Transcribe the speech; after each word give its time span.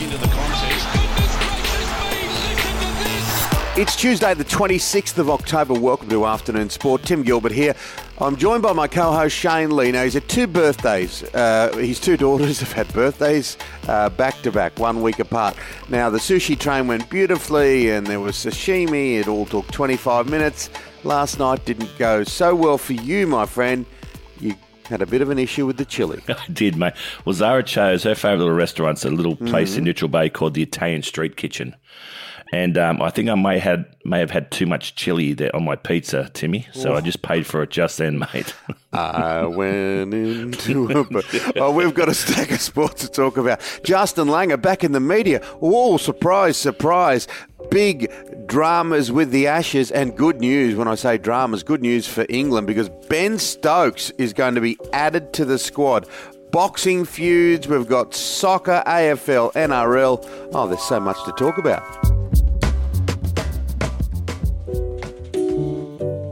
into 0.00 0.16
the 0.18 0.28
contest. 0.28 0.86
It's 3.76 3.96
Tuesday, 3.96 4.34
the 4.34 4.44
26th 4.44 5.18
of 5.18 5.30
October. 5.30 5.74
Welcome 5.74 6.08
to 6.10 6.26
Afternoon 6.26 6.70
Sport. 6.70 7.02
Tim 7.02 7.22
Gilbert 7.22 7.52
here. 7.52 7.74
I'm 8.18 8.36
joined 8.36 8.62
by 8.62 8.72
my 8.72 8.86
co-host 8.88 9.36
Shane 9.36 9.70
Lee. 9.74 9.92
Now, 9.92 10.04
he's 10.04 10.14
had 10.14 10.28
two 10.28 10.46
birthdays. 10.46 11.22
Uh, 11.34 11.72
his 11.76 11.98
two 12.00 12.16
daughters 12.16 12.60
have 12.64 12.72
had 12.72 12.92
birthdays 12.92 13.56
uh, 13.88 14.08
back 14.10 14.40
to 14.42 14.52
back, 14.52 14.78
one 14.78 15.00
week 15.02 15.18
apart. 15.20 15.56
Now, 15.88 16.10
the 16.10 16.18
sushi 16.18 16.58
train 16.58 16.86
went 16.86 17.08
beautifully, 17.08 17.90
and 17.90 18.06
there 18.06 18.20
was 18.20 18.36
sashimi. 18.36 19.18
It 19.20 19.28
all 19.28 19.46
took 19.46 19.66
25 19.68 20.28
minutes. 20.28 20.70
Last 21.04 21.38
night 21.38 21.64
didn't 21.64 21.96
go 21.98 22.24
so 22.24 22.54
well 22.54 22.78
for 22.78 22.94
you, 22.94 23.26
my 23.26 23.46
friend. 23.46 23.86
Had 24.88 25.02
a 25.02 25.06
bit 25.06 25.20
of 25.20 25.30
an 25.30 25.38
issue 25.38 25.66
with 25.66 25.76
the 25.76 25.84
chili. 25.84 26.22
I 26.28 26.36
did, 26.52 26.76
mate. 26.76 26.94
Well, 27.24 27.34
Zara 27.34 27.62
chose 27.62 28.04
her 28.04 28.14
favourite 28.14 28.38
little 28.38 28.54
restaurant's 28.54 29.04
a 29.04 29.10
little 29.10 29.36
place 29.36 29.76
in 29.76 29.84
Neutral 29.84 30.08
Bay 30.08 30.30
called 30.30 30.54
the 30.54 30.62
Italian 30.62 31.02
Street 31.02 31.36
Kitchen. 31.36 31.76
And 32.50 32.78
um, 32.78 33.02
I 33.02 33.10
think 33.10 33.28
I 33.28 33.34
may 33.34 33.58
had 33.58 33.84
may 34.04 34.20
have 34.20 34.30
had 34.30 34.50
too 34.50 34.64
much 34.64 34.94
chili 34.94 35.34
there 35.34 35.54
on 35.54 35.64
my 35.64 35.76
pizza, 35.76 36.30
Timmy. 36.32 36.66
So 36.72 36.94
I 36.94 37.02
just 37.02 37.20
paid 37.20 37.46
for 37.46 37.62
it 37.62 37.70
just 37.70 37.98
then, 37.98 38.18
mate. 38.18 38.54
I 38.94 39.44
went 39.44 40.14
into 40.14 40.88
a. 40.90 41.04
Oh, 41.60 41.72
we've 41.72 41.92
got 41.92 42.08
a 42.08 42.14
stack 42.14 42.50
of 42.50 42.60
sports 42.60 43.02
to 43.02 43.08
talk 43.10 43.36
about. 43.36 43.60
Justin 43.84 44.28
Langer 44.28 44.60
back 44.60 44.82
in 44.82 44.92
the 44.92 45.00
media. 45.00 45.42
Oh, 45.60 45.98
surprise, 45.98 46.56
surprise. 46.56 47.28
Big 47.70 48.10
dramas 48.48 49.12
with 49.12 49.30
the 49.30 49.46
Ashes 49.46 49.90
and 49.90 50.16
good 50.16 50.40
news. 50.40 50.74
When 50.74 50.88
I 50.88 50.94
say 50.94 51.18
dramas, 51.18 51.62
good 51.62 51.82
news 51.82 52.08
for 52.08 52.24
England 52.28 52.66
because 52.66 52.88
Ben 53.08 53.38
Stokes 53.38 54.10
is 54.18 54.32
going 54.32 54.54
to 54.54 54.60
be 54.60 54.78
added 54.92 55.32
to 55.34 55.44
the 55.44 55.58
squad. 55.58 56.08
Boxing 56.50 57.04
feuds, 57.04 57.68
we've 57.68 57.86
got 57.86 58.14
soccer, 58.14 58.82
AFL, 58.86 59.52
NRL. 59.52 60.50
Oh, 60.54 60.66
there's 60.66 60.82
so 60.82 60.98
much 60.98 61.22
to 61.26 61.32
talk 61.32 61.58
about. 61.58 61.82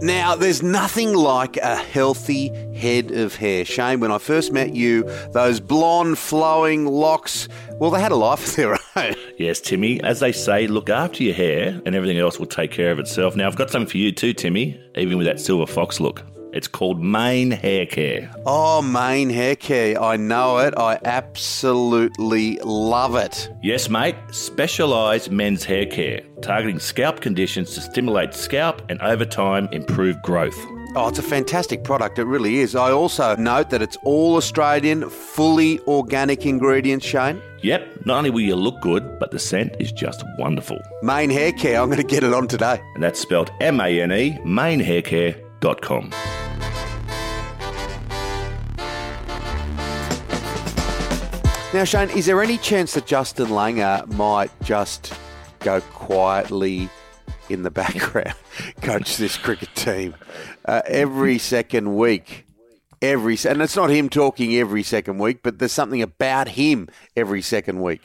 Now, 0.02 0.36
there's 0.36 0.62
nothing 0.62 1.14
like 1.14 1.56
a 1.58 1.76
healthy 1.76 2.48
head 2.74 3.10
of 3.10 3.34
hair. 3.34 3.64
Shane, 3.64 4.00
when 4.00 4.12
I 4.12 4.18
first 4.18 4.52
met 4.52 4.74
you, 4.74 5.02
those 5.32 5.60
blonde 5.60 6.16
flowing 6.16 6.86
locks, 6.86 7.48
well, 7.78 7.90
they 7.90 8.00
had 8.00 8.12
a 8.12 8.16
life 8.16 8.48
of 8.48 8.56
their 8.56 8.78
own. 8.96 9.14
Yes, 9.38 9.60
Timmy. 9.60 10.00
As 10.02 10.20
they 10.20 10.32
say, 10.32 10.66
look 10.66 10.90
after 10.90 11.22
your 11.22 11.34
hair, 11.34 11.80
and 11.84 11.94
everything 11.94 12.18
else 12.18 12.38
will 12.38 12.46
take 12.46 12.70
care 12.70 12.90
of 12.90 12.98
itself. 12.98 13.36
Now 13.36 13.46
I've 13.46 13.56
got 13.56 13.70
something 13.70 13.90
for 13.90 13.98
you 13.98 14.12
too, 14.12 14.32
Timmy. 14.32 14.80
Even 14.96 15.18
with 15.18 15.26
that 15.26 15.40
silver 15.40 15.66
fox 15.66 16.00
look, 16.00 16.22
it's 16.52 16.68
called 16.68 17.02
Mane 17.02 17.50
Hair 17.50 17.86
Care. 17.86 18.30
Oh, 18.46 18.80
mane 18.80 19.28
hair 19.28 19.56
care. 19.56 20.00
I 20.00 20.16
know 20.16 20.56
it. 20.58 20.72
I 20.78 20.98
absolutely 21.04 22.58
love 22.64 23.14
it. 23.14 23.50
Yes, 23.62 23.90
mate. 23.90 24.16
Specialised 24.30 25.30
men's 25.30 25.64
hair 25.64 25.84
care, 25.84 26.22
targeting 26.40 26.78
scalp 26.78 27.20
conditions 27.20 27.74
to 27.74 27.82
stimulate 27.82 28.32
scalp 28.32 28.80
and 28.88 29.00
over 29.02 29.26
time 29.26 29.68
improve 29.70 30.20
growth. 30.22 30.58
Oh, 30.94 31.08
it's 31.08 31.18
a 31.18 31.22
fantastic 31.22 31.84
product. 31.84 32.18
It 32.18 32.24
really 32.24 32.60
is. 32.60 32.74
I 32.74 32.90
also 32.90 33.36
note 33.36 33.70
that 33.70 33.82
it's 33.82 33.96
all 34.04 34.36
Australian, 34.36 35.10
fully 35.10 35.80
organic 35.80 36.46
ingredients, 36.46 37.04
Shane. 37.04 37.42
Yep, 37.62 38.06
not 38.06 38.18
only 38.18 38.30
will 38.30 38.40
you 38.40 38.56
look 38.56 38.80
good, 38.80 39.18
but 39.18 39.30
the 39.30 39.38
scent 39.38 39.74
is 39.78 39.92
just 39.92 40.24
wonderful. 40.38 40.78
Mane 41.02 41.30
hair 41.30 41.52
care. 41.52 41.80
I'm 41.80 41.88
going 41.88 42.00
to 42.00 42.04
get 42.06 42.22
it 42.22 42.32
on 42.32 42.48
today. 42.48 42.80
And 42.94 43.02
that's 43.02 43.20
spelled 43.20 43.50
M 43.60 43.80
A 43.80 44.00
N 44.00 44.12
E, 44.12 44.38
manehaircare.com. 44.44 46.10
Now, 51.74 51.84
Shane, 51.84 52.08
is 52.10 52.24
there 52.24 52.42
any 52.42 52.56
chance 52.56 52.94
that 52.94 53.04
Justin 53.04 53.48
Langer 53.48 54.06
might 54.14 54.50
just 54.62 55.12
go 55.60 55.80
quietly 55.80 56.88
in 57.48 57.62
the 57.62 57.70
background, 57.70 58.34
coach 58.82 59.16
this 59.16 59.36
cricket 59.36 59.74
team 59.74 60.14
uh, 60.64 60.82
every 60.86 61.38
second 61.54 61.96
week? 61.96 62.44
Every 63.02 63.36
and 63.46 63.60
it's 63.60 63.76
not 63.76 63.90
him 63.90 64.08
talking 64.08 64.56
every 64.56 64.82
second 64.82 65.18
week, 65.18 65.40
but 65.42 65.58
there's 65.58 65.72
something 65.72 66.00
about 66.00 66.48
him 66.48 66.88
every 67.14 67.42
second 67.42 67.82
week. 67.82 68.00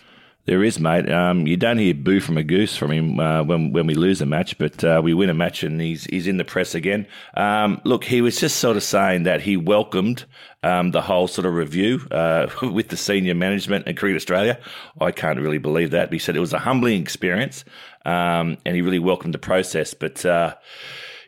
There 0.46 0.64
is, 0.64 0.80
mate. 0.80 1.08
Um, 1.12 1.46
you 1.46 1.56
don't 1.56 1.78
hear 1.78 1.94
boo 1.94 2.20
from 2.20 2.36
a 2.36 2.44
goose 2.44 2.76
from 2.76 2.92
him 2.92 3.20
uh, 3.20 3.44
when 3.44 3.72
when 3.74 3.86
we 3.86 3.94
lose 3.94 4.22
a 4.22 4.26
match, 4.26 4.58
but 4.58 4.84
uh, 4.84 5.00
we 5.04 5.14
win 5.14 5.30
a 5.30 5.36
match 5.36 5.62
and 5.62 5.80
he's 5.80 6.06
he's 6.06 6.26
in 6.26 6.38
the 6.38 6.44
press 6.44 6.74
again. 6.74 7.06
Um, 7.36 7.80
look, 7.84 8.04
he 8.04 8.22
was 8.22 8.40
just 8.40 8.58
sort 8.58 8.76
of 8.76 8.82
saying 8.82 9.24
that 9.24 9.42
he 9.42 9.56
welcomed 9.56 10.26
um, 10.64 10.92
the 10.92 11.02
whole 11.02 11.28
sort 11.28 11.46
of 11.46 11.54
review 11.54 12.08
uh, 12.10 12.48
with 12.64 12.88
the 12.90 12.98
senior 12.98 13.36
management 13.36 13.86
and 13.86 13.96
Cricket 13.96 14.16
Australia. 14.16 14.60
I 15.00 15.12
can't 15.12 15.40
really 15.40 15.60
believe 15.60 15.92
that. 15.92 16.12
He 16.12 16.18
said 16.18 16.36
it 16.36 16.40
was 16.40 16.54
a 16.54 16.60
humbling 16.60 17.00
experience, 17.00 17.64
um, 18.06 18.58
and 18.66 18.76
he 18.76 18.82
really 18.82 19.00
welcomed 19.00 19.36
the 19.36 19.40
process. 19.40 19.94
But 19.94 20.26
uh, 20.26 20.56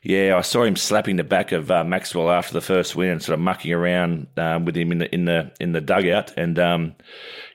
yeah, 0.04 0.36
I 0.38 0.42
saw 0.42 0.64
him 0.64 0.76
slapping 0.76 1.16
the 1.16 1.24
back 1.24 1.52
of 1.52 1.72
uh, 1.72 1.84
Maxwell 1.84 2.30
after 2.30 2.54
the 2.54 2.62
first 2.62 2.96
win 2.96 3.10
and 3.10 3.24
sort 3.24 3.34
of 3.34 3.40
mucking 3.40 3.72
around 3.72 4.28
um, 4.38 4.66
with 4.66 4.76
him 4.76 4.92
in 4.92 5.00
the 5.00 5.14
in 5.14 5.26
the 5.26 5.52
in 5.60 5.72
the 5.72 5.82
dugout. 5.82 6.34
And 6.38 6.60
um, 6.60 6.96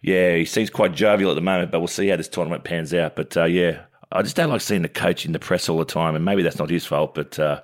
yeah, 0.02 0.36
he 0.36 0.44
seems 0.44 0.70
quite 0.70 0.94
jovial 0.94 1.30
at 1.30 1.34
the 1.34 1.40
moment, 1.40 1.70
but 1.70 1.80
we'll 1.80 1.88
see 1.88 2.08
how 2.08 2.16
this 2.16 2.28
tournament 2.28 2.64
pans 2.64 2.92
out. 2.94 3.16
But 3.16 3.36
uh, 3.36 3.44
yeah, 3.44 3.82
I 4.10 4.22
just 4.22 4.36
don't 4.36 4.50
like 4.50 4.62
seeing 4.62 4.82
the 4.82 4.88
coach 4.88 5.26
in 5.26 5.32
the 5.32 5.38
press 5.38 5.68
all 5.68 5.78
the 5.78 5.84
time, 5.84 6.14
and 6.14 6.24
maybe 6.24 6.42
that's 6.42 6.58
not 6.58 6.70
his 6.70 6.86
fault. 6.86 7.14
But 7.14 7.38
uh, 7.38 7.60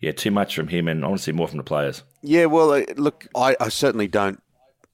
yeah, 0.00 0.12
too 0.12 0.30
much 0.30 0.54
from 0.54 0.68
him, 0.68 0.88
and 0.88 1.04
I 1.04 1.08
want 1.08 1.18
to 1.18 1.24
see 1.24 1.32
more 1.32 1.48
from 1.48 1.58
the 1.58 1.64
players. 1.64 2.02
Yeah, 2.22 2.46
well, 2.46 2.72
uh, 2.72 2.84
look, 2.96 3.26
I, 3.34 3.56
I 3.60 3.68
certainly 3.68 4.06
don't 4.06 4.40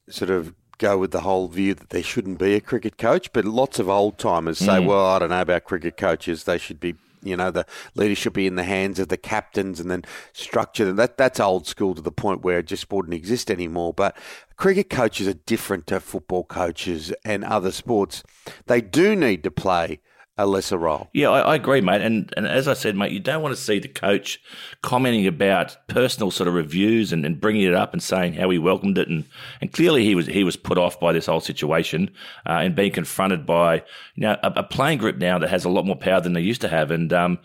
sort 0.08 0.30
of 0.30 0.54
go 0.78 0.98
with 0.98 1.10
the 1.10 1.20
whole 1.20 1.48
view 1.48 1.74
that 1.74 1.90
there 1.90 2.02
shouldn't 2.02 2.38
be 2.38 2.54
a 2.54 2.60
cricket 2.60 2.98
coach, 2.98 3.32
but 3.32 3.44
lots 3.44 3.78
of 3.78 3.88
old 3.88 4.18
timers 4.18 4.58
say, 4.58 4.80
well, 4.80 5.06
I 5.06 5.18
don't 5.18 5.30
know 5.30 5.40
about 5.40 5.64
cricket 5.64 5.96
coaches. 5.96 6.44
They 6.44 6.58
should 6.58 6.80
be, 6.80 6.94
you 7.24 7.36
know, 7.36 7.50
the 7.50 7.66
leadership 7.94 8.34
be 8.34 8.46
in 8.46 8.56
the 8.56 8.64
hands 8.64 8.98
of 8.98 9.08
the 9.08 9.16
captains 9.16 9.80
and 9.80 9.90
then 9.90 10.04
structure 10.32 10.84
them. 10.84 10.96
That, 10.96 11.16
that's 11.16 11.40
old 11.40 11.66
school 11.66 11.94
to 11.94 12.02
the 12.02 12.12
point 12.12 12.42
where 12.42 12.58
it 12.58 12.66
just 12.66 12.90
wouldn't 12.92 13.14
exist 13.14 13.50
anymore. 13.50 13.92
But 13.94 14.16
cricket 14.56 14.90
coaches 14.90 15.28
are 15.28 15.34
different 15.34 15.86
to 15.88 16.00
football 16.00 16.44
coaches 16.44 17.12
and 17.24 17.44
other 17.44 17.72
sports. 17.72 18.22
They 18.66 18.80
do 18.80 19.16
need 19.16 19.42
to 19.44 19.50
play 19.50 20.00
a 20.36 20.46
lesser 20.46 20.76
role. 20.76 21.08
Yeah, 21.12 21.30
I, 21.30 21.40
I 21.40 21.54
agree, 21.54 21.80
mate. 21.80 22.00
And 22.00 22.32
and 22.36 22.46
as 22.46 22.66
I 22.66 22.74
said, 22.74 22.96
mate, 22.96 23.12
you 23.12 23.20
don't 23.20 23.42
want 23.42 23.54
to 23.54 23.60
see 23.60 23.78
the 23.78 23.88
coach 23.88 24.40
commenting 24.82 25.26
about 25.26 25.76
personal 25.86 26.30
sort 26.30 26.48
of 26.48 26.54
reviews 26.54 27.12
and, 27.12 27.24
and 27.24 27.40
bringing 27.40 27.62
it 27.62 27.74
up 27.74 27.92
and 27.92 28.02
saying 28.02 28.34
how 28.34 28.50
he 28.50 28.58
welcomed 28.58 28.98
it. 28.98 29.08
And, 29.08 29.24
and 29.60 29.72
clearly 29.72 30.04
he 30.04 30.14
was 30.14 30.26
he 30.26 30.42
was 30.42 30.56
put 30.56 30.76
off 30.76 30.98
by 30.98 31.12
this 31.12 31.26
whole 31.26 31.40
situation 31.40 32.10
uh, 32.46 32.60
and 32.62 32.74
being 32.74 32.92
confronted 32.92 33.46
by 33.46 33.76
you 34.16 34.22
know 34.22 34.36
a, 34.42 34.52
a 34.56 34.62
playing 34.64 34.98
group 34.98 35.18
now 35.18 35.38
that 35.38 35.50
has 35.50 35.64
a 35.64 35.70
lot 35.70 35.86
more 35.86 35.96
power 35.96 36.20
than 36.20 36.32
they 36.32 36.40
used 36.40 36.62
to 36.62 36.68
have. 36.68 36.90
And 36.90 37.12
um, 37.12 37.38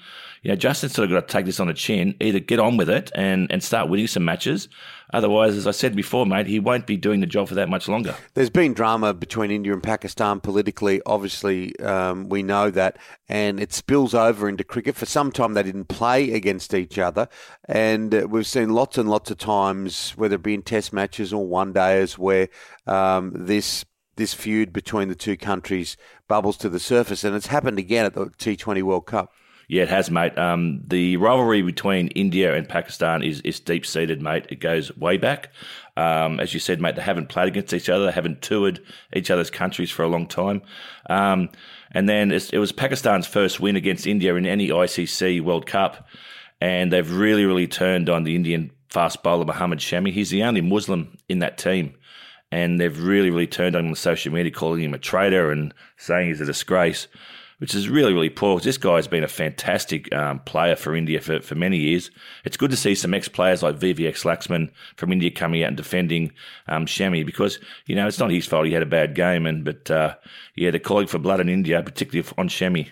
know, 0.44 0.56
Justin's 0.56 0.94
sort 0.94 1.06
of 1.06 1.12
got 1.12 1.28
to 1.28 1.32
take 1.32 1.46
this 1.46 1.60
on 1.60 1.68
the 1.68 1.74
chin, 1.74 2.16
either 2.22 2.40
get 2.40 2.60
on 2.60 2.78
with 2.78 2.90
it 2.90 3.12
and 3.14 3.52
and 3.52 3.62
start 3.62 3.90
winning 3.90 4.08
some 4.08 4.24
matches. 4.24 4.70
Otherwise, 5.12 5.56
as 5.56 5.66
I 5.66 5.72
said 5.72 5.96
before, 5.96 6.26
mate, 6.26 6.46
he 6.46 6.60
won't 6.60 6.86
be 6.86 6.96
doing 6.96 7.20
the 7.20 7.26
job 7.26 7.48
for 7.48 7.56
that 7.56 7.68
much 7.68 7.88
longer. 7.88 8.16
There's 8.36 8.52
been 8.52 8.74
drama 8.74 9.14
between 9.14 9.50
India 9.50 9.74
and 9.74 9.82
Pakistan 9.82 10.40
politically. 10.40 11.02
Obviously, 11.06 11.78
um, 11.80 12.30
we 12.30 12.44
know 12.44 12.70
that, 12.70 12.98
and 13.28 13.60
it 13.60 13.74
spills 13.74 14.14
over 14.14 14.48
into 14.48 14.64
cricket. 14.64 14.96
For 14.96 15.08
some 15.08 15.32
time, 15.32 15.56
they 15.56 15.64
didn't 15.64 15.86
play 15.86 16.32
against 16.32 16.74
each 16.74 17.00
other, 17.00 17.28
and 17.66 18.14
uh, 18.14 18.28
we've 18.30 18.48
seen 18.48 18.70
lots 18.70 18.98
and 18.98 19.10
lots 19.10 19.32
of 19.32 19.38
times, 19.40 20.12
whether 20.12 20.36
it 20.36 20.44
be 20.44 20.54
in 20.54 20.62
Test 20.62 20.94
matches 20.94 21.34
or 21.34 21.48
one 21.48 21.74
days, 21.74 22.18
where 22.18 22.50
um, 22.86 23.34
this 23.36 23.86
this 24.16 24.34
feud 24.34 24.72
between 24.72 25.08
the 25.08 25.16
two 25.16 25.38
countries 25.38 25.98
bubbles 26.28 26.58
to 26.58 26.70
the 26.70 26.80
surface, 26.80 27.24
and 27.24 27.36
it's 27.36 27.48
happened 27.48 27.80
again 27.80 28.06
at 28.06 28.14
the 28.14 28.28
T20 28.28 28.84
World 28.84 29.08
Cup. 29.08 29.34
Yeah, 29.70 29.84
it 29.84 29.90
has, 29.90 30.10
mate. 30.10 30.36
Um, 30.36 30.82
the 30.88 31.18
rivalry 31.18 31.62
between 31.62 32.08
India 32.10 32.56
and 32.56 32.68
Pakistan 32.68 33.22
is, 33.22 33.40
is 33.42 33.60
deep 33.60 33.86
seated, 33.86 34.20
mate. 34.20 34.48
It 34.50 34.60
goes 34.60 34.96
way 34.98 35.18
back. 35.18 35.50
Um, 35.96 36.40
as 36.40 36.56
you 36.56 36.60
said, 36.60 36.82
mate, 36.82 36.96
they 36.96 37.04
haven't 37.04 37.30
played 37.30 37.50
against 37.50 37.72
each 37.72 37.88
other. 37.88 38.08
They 38.08 38.12
haven't 38.12 38.42
toured 38.42 38.82
each 39.14 39.30
other's 39.30 39.52
countries 39.52 39.92
for 39.92 40.02
a 40.02 40.08
long 40.08 40.26
time. 40.26 40.64
Um, 41.08 41.50
and 41.92 42.10
then 42.10 42.32
it 42.32 42.58
was 42.58 42.72
Pakistan's 42.72 43.28
first 43.28 43.60
win 43.60 43.76
against 43.76 44.08
India 44.08 44.34
in 44.36 44.48
any 44.48 44.70
ICC 44.70 45.42
World 45.42 45.68
Cup. 45.68 46.08
And 46.60 46.92
they've 46.92 47.12
really, 47.12 47.46
really 47.46 47.68
turned 47.68 48.10
on 48.10 48.24
the 48.24 48.36
Indian 48.36 48.72
fast 48.90 49.22
bowler, 49.22 49.46
Mohammad 49.46 49.80
Shami. 49.80 50.12
He's 50.12 50.32
the 50.32 50.44
only 50.44 50.62
Muslim 50.62 51.16
in 51.30 51.40
that 51.40 51.60
team. 51.60 51.94
And 52.52 52.82
they've 52.82 53.00
really, 53.00 53.30
really 53.30 53.46
turned 53.46 53.76
on 53.76 53.86
him 53.86 53.90
on 53.90 53.96
social 53.96 54.34
media, 54.34 54.52
calling 54.52 54.82
him 54.82 54.96
a 54.96 54.98
traitor 54.98 55.52
and 55.52 55.76
saying 55.98 56.30
he's 56.30 56.42
a 56.42 56.46
disgrace 56.46 57.08
which 57.60 57.76
is 57.76 57.88
really, 57.88 58.14
really 58.14 58.30
poor. 58.30 58.60
This 58.60 58.78
guy's 58.78 59.08
been 59.08 59.24
a 59.24 59.28
fantastic 59.28 60.14
um, 60.14 60.40
player 60.40 60.76
for 60.76 60.96
India 60.96 61.22
for, 61.22 61.42
for 61.42 61.56
many 61.56 61.78
years. 61.78 62.10
It's 62.46 62.58
good 62.58 62.72
to 62.72 62.78
see 62.78 62.96
some 62.96 63.14
ex 63.14 63.28
players 63.28 63.62
like 63.62 63.78
VVS 63.78 64.26
Laxman 64.26 64.72
from 64.96 65.12
India 65.12 65.30
coming 65.30 65.64
out 65.64 65.68
and 65.68 65.78
defending 65.78 66.32
um, 66.68 66.86
Shami 66.86 67.26
because, 67.26 67.60
you 67.86 67.96
know, 67.96 68.08
it's 68.08 68.20
not 68.20 68.32
his 68.32 68.48
fault 68.48 68.66
he 68.66 68.74
had 68.74 68.84
a 68.84 68.88
bad 68.88 69.14
game. 69.14 69.46
and 69.46 69.64
But, 69.64 69.92
uh, 69.92 70.16
yeah, 70.56 70.72
they're 70.72 70.80
calling 70.80 71.08
for 71.08 71.20
blood 71.20 71.42
in 71.42 71.50
India, 71.50 71.84
particularly 71.84 72.28
on 72.38 72.50
Shami. 72.50 72.90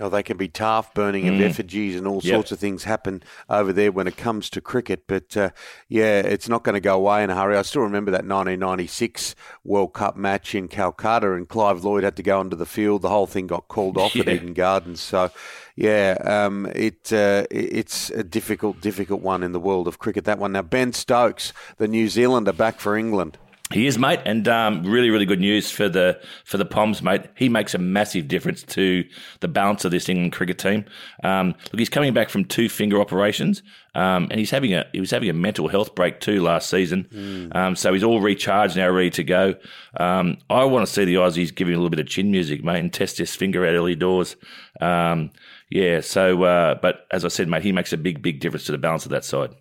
Oh, 0.00 0.08
they 0.08 0.22
can 0.22 0.36
be 0.36 0.48
tough, 0.48 0.94
burning 0.94 1.28
of 1.28 1.40
effigies, 1.40 1.96
and 1.96 2.06
all 2.06 2.20
Yep. 2.22 2.34
sorts 2.34 2.52
of 2.52 2.58
things 2.60 2.84
happen 2.84 3.22
over 3.50 3.72
there 3.72 3.90
when 3.90 4.06
it 4.06 4.16
comes 4.16 4.48
to 4.50 4.60
cricket. 4.60 5.08
But 5.08 5.36
uh, 5.36 5.50
yeah, 5.88 6.20
it's 6.20 6.48
not 6.48 6.62
going 6.62 6.74
to 6.74 6.80
go 6.80 6.94
away 6.94 7.24
in 7.24 7.30
a 7.30 7.34
hurry. 7.34 7.56
I 7.56 7.62
still 7.62 7.82
remember 7.82 8.10
that 8.12 8.24
1996 8.24 9.34
World 9.64 9.94
Cup 9.94 10.16
match 10.16 10.54
in 10.54 10.68
Calcutta, 10.68 11.32
and 11.32 11.48
Clive 11.48 11.84
Lloyd 11.84 12.04
had 12.04 12.16
to 12.16 12.22
go 12.22 12.38
onto 12.38 12.56
the 12.56 12.66
field. 12.66 13.02
The 13.02 13.08
whole 13.08 13.26
thing 13.26 13.46
got 13.48 13.68
called 13.68 13.96
off 13.98 14.14
at 14.16 14.28
Eden 14.28 14.54
Gardens. 14.54 15.00
So 15.00 15.30
yeah, 15.76 16.16
um, 16.24 16.66
it 16.74 17.12
uh, 17.12 17.44
it- 17.50 17.78
it's 17.78 18.10
a 18.10 18.22
difficult, 18.24 18.80
difficult 18.80 19.20
one 19.22 19.42
in 19.42 19.52
the 19.52 19.60
world 19.60 19.88
of 19.88 19.98
cricket. 19.98 20.24
That 20.24 20.38
one 20.38 20.52
now. 20.52 20.62
Ben 20.62 20.92
Stokes, 20.92 21.52
the 21.78 21.88
New 21.88 22.08
Zealander, 22.08 22.52
back 22.52 22.78
for 22.80 22.96
England. 22.96 23.38
He 23.72 23.86
is, 23.86 23.98
mate, 23.98 24.20
and 24.24 24.48
um, 24.48 24.82
really, 24.82 25.10
really 25.10 25.26
good 25.26 25.40
news 25.40 25.70
for 25.70 25.90
the 25.90 26.18
for 26.44 26.56
the 26.56 26.64
Poms, 26.64 27.02
mate. 27.02 27.24
He 27.34 27.50
makes 27.50 27.74
a 27.74 27.78
massive 27.78 28.26
difference 28.26 28.62
to 28.62 29.04
the 29.40 29.48
balance 29.48 29.84
of 29.84 29.90
this 29.90 30.08
England 30.08 30.32
cricket 30.32 30.58
team. 30.58 30.86
Um, 31.22 31.48
look, 31.48 31.78
he's 31.78 31.90
coming 31.90 32.14
back 32.14 32.30
from 32.30 32.46
two 32.46 32.70
finger 32.70 32.98
operations, 32.98 33.62
um, 33.94 34.28
and 34.30 34.38
he's 34.38 34.50
having 34.50 34.72
a 34.72 34.86
he 34.92 35.00
was 35.00 35.10
having 35.10 35.28
a 35.28 35.34
mental 35.34 35.68
health 35.68 35.94
break 35.94 36.20
too 36.20 36.42
last 36.42 36.70
season. 36.70 37.08
Um, 37.52 37.76
so 37.76 37.92
he's 37.92 38.02
all 38.02 38.22
recharged 38.22 38.76
now, 38.76 38.88
ready 38.88 39.10
to 39.10 39.24
go. 39.24 39.54
Um, 39.98 40.38
I 40.48 40.64
want 40.64 40.86
to 40.86 40.92
see 40.92 41.04
the 41.04 41.16
Aussies 41.16 41.54
giving 41.54 41.74
a 41.74 41.76
little 41.76 41.90
bit 41.90 42.00
of 42.00 42.06
chin 42.06 42.30
music, 42.30 42.64
mate, 42.64 42.80
and 42.80 42.90
test 42.90 43.18
this 43.18 43.36
finger 43.36 43.66
out 43.66 43.74
early 43.74 43.94
doors. 43.94 44.36
Um, 44.80 45.30
yeah, 45.70 46.00
so 46.00 46.42
uh, 46.44 46.76
but 46.80 47.06
as 47.10 47.26
I 47.26 47.28
said, 47.28 47.48
mate, 47.48 47.64
he 47.64 47.72
makes 47.72 47.92
a 47.92 47.98
big, 47.98 48.22
big 48.22 48.40
difference 48.40 48.64
to 48.64 48.72
the 48.72 48.78
balance 48.78 49.04
of 49.04 49.10
that 49.10 49.26
side. 49.26 49.54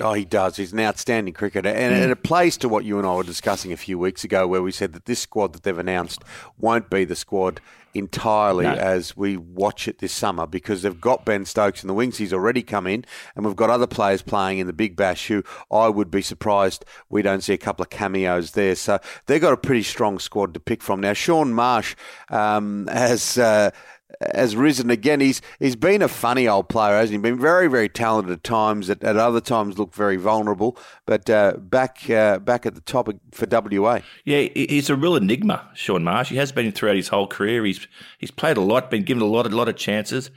Oh, 0.00 0.14
he 0.14 0.24
does. 0.24 0.56
He's 0.56 0.72
an 0.72 0.80
outstanding 0.80 1.34
cricketer. 1.34 1.68
And, 1.68 1.94
and 1.94 2.10
it 2.10 2.22
plays 2.22 2.56
to 2.58 2.68
what 2.68 2.84
you 2.84 2.98
and 2.98 3.06
I 3.06 3.14
were 3.14 3.22
discussing 3.22 3.72
a 3.72 3.76
few 3.76 3.98
weeks 3.98 4.24
ago, 4.24 4.46
where 4.46 4.62
we 4.62 4.72
said 4.72 4.94
that 4.94 5.04
this 5.04 5.20
squad 5.20 5.52
that 5.52 5.62
they've 5.62 5.78
announced 5.78 6.22
won't 6.58 6.90
be 6.90 7.04
the 7.04 7.14
squad 7.14 7.60
entirely 7.94 8.64
No. 8.64 8.72
as 8.72 9.16
we 9.16 9.36
watch 9.36 9.86
it 9.86 9.98
this 9.98 10.12
summer 10.12 10.46
because 10.46 10.80
they've 10.80 11.00
got 11.00 11.26
Ben 11.26 11.44
Stokes 11.44 11.82
in 11.82 11.88
the 11.88 11.94
wings. 11.94 12.16
He's 12.16 12.32
already 12.32 12.62
come 12.62 12.86
in, 12.86 13.04
and 13.36 13.44
we've 13.44 13.54
got 13.54 13.68
other 13.68 13.86
players 13.86 14.22
playing 14.22 14.58
in 14.58 14.66
the 14.66 14.72
Big 14.72 14.96
Bash 14.96 15.28
who 15.28 15.44
I 15.70 15.88
would 15.88 16.10
be 16.10 16.22
surprised 16.22 16.84
we 17.10 17.20
don't 17.20 17.42
see 17.42 17.52
a 17.52 17.58
couple 17.58 17.82
of 17.82 17.90
cameos 17.90 18.52
there. 18.52 18.74
So 18.74 18.98
they've 19.26 19.40
got 19.40 19.52
a 19.52 19.58
pretty 19.58 19.82
strong 19.82 20.18
squad 20.18 20.54
to 20.54 20.60
pick 20.60 20.82
from. 20.82 21.00
Now, 21.00 21.12
Shaun 21.12 21.52
Marsh 21.52 21.94
um, 22.30 22.88
has. 22.90 23.36
Uh, 23.38 23.70
has 24.34 24.56
risen 24.56 24.90
again. 24.90 25.20
He's 25.20 25.40
he's 25.58 25.76
been 25.76 26.02
a 26.02 26.08
funny 26.08 26.48
old 26.48 26.68
player, 26.68 26.96
hasn't 26.96 27.16
he? 27.16 27.22
Been 27.22 27.38
very 27.38 27.68
very 27.68 27.88
talented 27.88 28.32
at 28.32 28.44
times. 28.44 28.90
At, 28.90 29.02
at 29.02 29.16
other 29.16 29.40
times, 29.40 29.78
looked 29.78 29.94
very 29.94 30.16
vulnerable. 30.16 30.76
But 31.06 31.28
uh, 31.28 31.54
back 31.58 32.08
uh, 32.10 32.38
back 32.38 32.66
at 32.66 32.74
the 32.74 32.80
top 32.80 33.08
for 33.32 33.46
WA. 33.50 34.00
Yeah, 34.24 34.48
he's 34.54 34.90
a 34.90 34.96
real 34.96 35.16
enigma, 35.16 35.68
Shaun 35.74 36.04
Marsh. 36.04 36.30
He 36.30 36.36
has 36.36 36.52
been 36.52 36.72
throughout 36.72 36.96
his 36.96 37.08
whole 37.08 37.26
career. 37.26 37.64
He's 37.64 37.86
he's 38.18 38.30
played 38.30 38.56
a 38.56 38.62
lot, 38.62 38.90
been 38.90 39.04
given 39.04 39.22
a 39.22 39.26
lot, 39.26 39.46
a 39.46 39.50
lot 39.50 39.68
of 39.68 39.76
chances. 39.76 40.30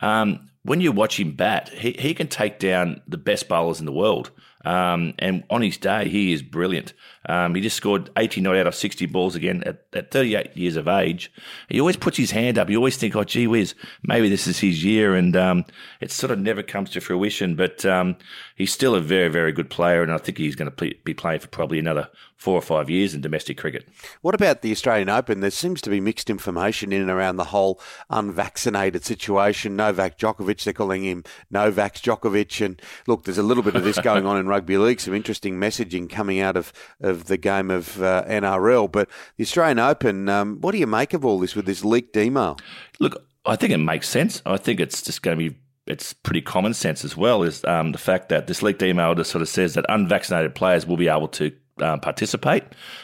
Um, 0.00 0.48
when 0.64 0.80
you 0.80 0.92
watch 0.92 1.18
him 1.18 1.32
bat, 1.32 1.70
he, 1.70 1.92
he 1.98 2.14
can 2.14 2.28
take 2.28 2.58
down 2.58 3.02
the 3.06 3.18
best 3.18 3.48
bowlers 3.48 3.80
in 3.80 3.86
the 3.86 3.92
world. 3.92 4.30
Um, 4.64 5.14
and 5.18 5.44
on 5.50 5.62
his 5.62 5.76
day, 5.76 6.08
he 6.08 6.32
is 6.32 6.42
brilliant. 6.42 6.92
Um, 7.28 7.54
he 7.54 7.60
just 7.60 7.76
scored 7.76 8.10
89 8.16 8.56
out 8.56 8.66
of 8.66 8.74
60 8.74 9.06
balls 9.06 9.36
again 9.36 9.62
at, 9.64 9.84
at 9.92 10.10
38 10.10 10.56
years 10.56 10.76
of 10.76 10.88
age. 10.88 11.32
He 11.68 11.78
always 11.78 11.96
puts 11.96 12.16
his 12.16 12.32
hand 12.32 12.58
up. 12.58 12.68
You 12.68 12.76
always 12.76 12.96
think, 12.96 13.14
oh, 13.14 13.24
gee 13.24 13.46
whiz, 13.46 13.74
maybe 14.02 14.28
this 14.28 14.46
is 14.46 14.58
his 14.58 14.84
year. 14.84 15.14
And 15.14 15.36
um, 15.36 15.64
it 16.00 16.10
sort 16.10 16.32
of 16.32 16.38
never 16.38 16.62
comes 16.62 16.90
to 16.90 17.00
fruition. 17.00 17.54
But 17.54 17.84
um, 17.84 18.16
he's 18.56 18.72
still 18.72 18.94
a 18.94 19.00
very, 19.00 19.28
very 19.28 19.52
good 19.52 19.70
player. 19.70 20.02
And 20.02 20.12
I 20.12 20.18
think 20.18 20.38
he's 20.38 20.56
going 20.56 20.70
to 20.70 20.94
be 21.04 21.14
playing 21.14 21.40
for 21.40 21.48
probably 21.48 21.78
another 21.78 22.08
four 22.42 22.58
or 22.58 22.62
five 22.62 22.90
years 22.90 23.14
in 23.14 23.20
domestic 23.20 23.56
cricket. 23.56 23.88
What 24.20 24.34
about 24.34 24.62
the 24.62 24.72
Australian 24.72 25.08
Open? 25.08 25.38
There 25.38 25.50
seems 25.50 25.80
to 25.82 25.90
be 25.90 26.00
mixed 26.00 26.28
information 26.28 26.92
in 26.92 27.00
and 27.00 27.10
around 27.10 27.36
the 27.36 27.44
whole 27.44 27.80
unvaccinated 28.10 29.04
situation. 29.04 29.76
Novak 29.76 30.18
Djokovic, 30.18 30.64
they're 30.64 30.72
calling 30.72 31.04
him 31.04 31.22
Novax 31.54 32.02
Djokovic. 32.02 32.64
And 32.64 32.82
look, 33.06 33.22
there's 33.22 33.38
a 33.38 33.44
little 33.44 33.62
bit 33.62 33.76
of 33.76 33.84
this 33.84 34.00
going 34.02 34.26
on 34.26 34.38
in 34.38 34.48
rugby 34.52 34.76
league, 34.76 35.00
some 35.00 35.14
interesting 35.14 35.56
messaging 35.56 36.10
coming 36.10 36.40
out 36.40 36.58
of, 36.58 36.72
of 37.00 37.24
the 37.24 37.38
game 37.38 37.70
of 37.70 38.02
uh, 38.02 38.22
NRL. 38.28 38.92
But 38.92 39.08
the 39.36 39.44
Australian 39.44 39.78
Open, 39.78 40.28
um, 40.28 40.60
what 40.60 40.72
do 40.72 40.78
you 40.78 40.86
make 40.86 41.14
of 41.14 41.24
all 41.24 41.38
this 41.38 41.56
with 41.56 41.64
this 41.64 41.84
leaked 41.84 42.16
email? 42.18 42.58
Look, 43.00 43.24
I 43.46 43.56
think 43.56 43.72
it 43.72 43.78
makes 43.78 44.08
sense. 44.08 44.42
I 44.44 44.58
think 44.58 44.78
it's 44.78 45.00
just 45.00 45.22
going 45.22 45.38
to 45.38 45.50
be 45.50 45.56
it's 45.86 46.12
pretty 46.12 46.42
common 46.42 46.74
sense 46.74 47.04
as 47.04 47.16
well. 47.16 47.42
Is 47.42 47.64
um, 47.64 47.92
the 47.92 47.98
fact 47.98 48.28
that 48.28 48.46
this 48.46 48.62
leaked 48.62 48.82
email 48.82 49.14
just 49.14 49.30
sort 49.30 49.42
of 49.42 49.48
says 49.48 49.74
that 49.74 49.86
unvaccinated 49.88 50.54
players 50.54 50.86
will 50.86 50.98
be 50.98 51.08
able 51.08 51.28
to 51.28 51.50
um, 51.80 52.00
participate, 52.00 52.62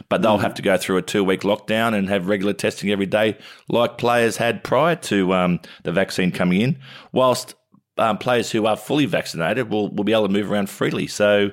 but 0.09 0.23
they'll 0.23 0.39
have 0.39 0.55
to 0.55 0.63
go 0.63 0.77
through 0.77 0.99
a 0.99 1.03
two 1.03 1.25
week 1.25 1.41
lockdown 1.41 1.95
and 1.95 2.09
have 2.09 2.29
regular 2.29 2.53
testing 2.53 2.91
every 2.91 3.07
day, 3.07 3.37
like 3.69 3.99
players 3.99 4.37
had 4.37 4.63
prior 4.63 4.97
to 4.97 5.33
um, 5.33 5.61
the 5.85 5.93
vaccine 5.93 6.31
coming 6.31 6.61
in. 6.61 6.79
Whilst 7.13 7.55
um, 7.99 8.19
players 8.19 8.51
who 8.51 8.67
are 8.67 8.77
fully 8.77 9.07
vaccinated 9.07 9.71
will 9.71 9.89
will 9.89 10.05
be 10.05 10.13
able 10.13 10.27
to 10.27 10.33
move 10.33 10.51
around 10.51 10.71
freely. 10.71 11.07
So 11.07 11.51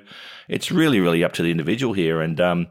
it's 0.48 0.72
really 0.72 1.00
really 1.00 1.24
up 1.24 1.34
to 1.34 1.44
the 1.44 1.52
individual 1.52 1.94
here 1.94 2.22
and. 2.22 2.40
Um, 2.40 2.68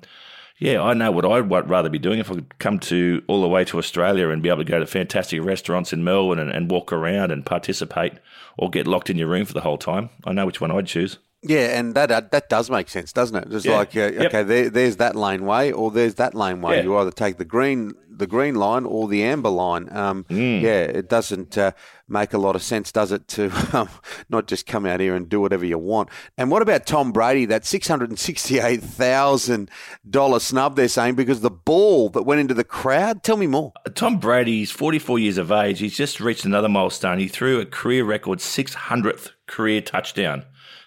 yeah, 0.58 0.80
I 0.80 0.94
know 0.94 1.10
what 1.10 1.26
I'd 1.26 1.50
rather 1.68 1.88
be 1.88 1.98
doing 1.98 2.20
if 2.20 2.30
I 2.30 2.34
could 2.34 2.58
come 2.60 2.78
to 2.78 3.22
all 3.26 3.42
the 3.42 3.48
way 3.48 3.64
to 3.64 3.78
Australia 3.78 4.28
and 4.28 4.40
be 4.40 4.48
able 4.48 4.58
to 4.58 4.64
go 4.64 4.78
to 4.78 4.86
fantastic 4.86 5.42
restaurants 5.42 5.92
in 5.92 6.04
Melbourne 6.04 6.38
and, 6.38 6.48
and 6.48 6.70
walk 6.70 6.92
around 6.92 7.32
and 7.32 7.44
participate, 7.44 8.14
or 8.56 8.70
get 8.70 8.86
locked 8.86 9.10
in 9.10 9.18
your 9.18 9.26
room 9.26 9.46
for 9.46 9.52
the 9.52 9.62
whole 9.62 9.78
time. 9.78 10.10
I 10.24 10.32
know 10.32 10.46
which 10.46 10.60
one 10.60 10.70
I'd 10.70 10.86
choose. 10.86 11.18
Yeah, 11.46 11.78
and 11.78 11.94
that 11.94 12.10
uh, 12.10 12.22
that 12.32 12.48
does 12.48 12.70
make 12.70 12.88
sense, 12.88 13.12
doesn't 13.12 13.36
it? 13.36 13.50
Just 13.50 13.66
Yeah. 13.66 13.76
like 13.76 13.94
uh, 13.96 14.00
Yep. 14.00 14.26
okay, 14.26 14.42
there, 14.42 14.70
there's 14.70 14.96
that 14.96 15.14
laneway, 15.14 15.70
or 15.72 15.90
there's 15.90 16.14
that 16.14 16.34
laneway. 16.34 16.76
Yeah. 16.78 16.82
You 16.84 16.96
either 16.98 17.10
take 17.10 17.36
the 17.36 17.44
green 17.44 17.92
the 18.16 18.26
green 18.28 18.54
line 18.54 18.84
or 18.84 19.08
the 19.08 19.24
amber 19.24 19.48
line. 19.50 19.88
Um, 19.90 20.24
Mm. 20.30 20.62
Yeah, 20.62 20.82
it 20.82 21.08
doesn't 21.08 21.58
uh, 21.58 21.72
make 22.08 22.32
a 22.32 22.38
lot 22.38 22.54
of 22.54 22.62
sense, 22.62 22.92
does 22.92 23.10
it? 23.10 23.26
To 23.28 23.50
um, 23.76 23.88
not 24.28 24.46
just 24.46 24.66
come 24.66 24.86
out 24.86 25.00
here 25.00 25.16
and 25.16 25.28
do 25.28 25.40
whatever 25.40 25.64
you 25.66 25.78
want. 25.78 26.08
And 26.38 26.48
what 26.48 26.62
about 26.62 26.86
Tom 26.86 27.10
Brady? 27.10 27.44
That 27.44 27.66
six 27.66 27.88
hundred 27.88 28.10
and 28.10 28.18
sixty-eight 28.18 28.82
thousand 28.82 29.68
dollar 30.08 30.38
snub 30.40 30.76
they're 30.76 30.86
saying 30.88 31.16
because 31.16 31.40
the 31.40 31.50
ball 31.50 32.08
that 32.10 32.22
went 32.22 32.40
into 32.40 32.54
the 32.54 32.64
crowd. 32.64 33.22
Tell 33.22 33.36
me 33.36 33.46
more. 33.48 33.72
Tom 33.94 34.18
Brady's 34.18 34.70
44 34.70 35.18
years 35.18 35.36
of 35.38 35.50
age. 35.52 35.80
He's 35.80 35.96
just 35.96 36.20
reached 36.20 36.44
another 36.44 36.68
milestone. 36.68 37.18
He 37.18 37.28
threw 37.28 37.60
a 37.60 37.66
career 37.66 38.04
record 38.04 38.38
600th 38.38 39.30
career 39.46 39.80
touchdown 39.82 40.44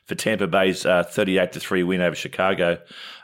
for 0.08 0.16
Tampa 0.16 0.48
Bay's 0.48 0.86
uh, 0.86 1.04
38 1.04 1.52
to 1.52 1.60
three 1.60 1.84
win 1.84 2.02
over 2.02 2.16
Chicago. 2.16 2.80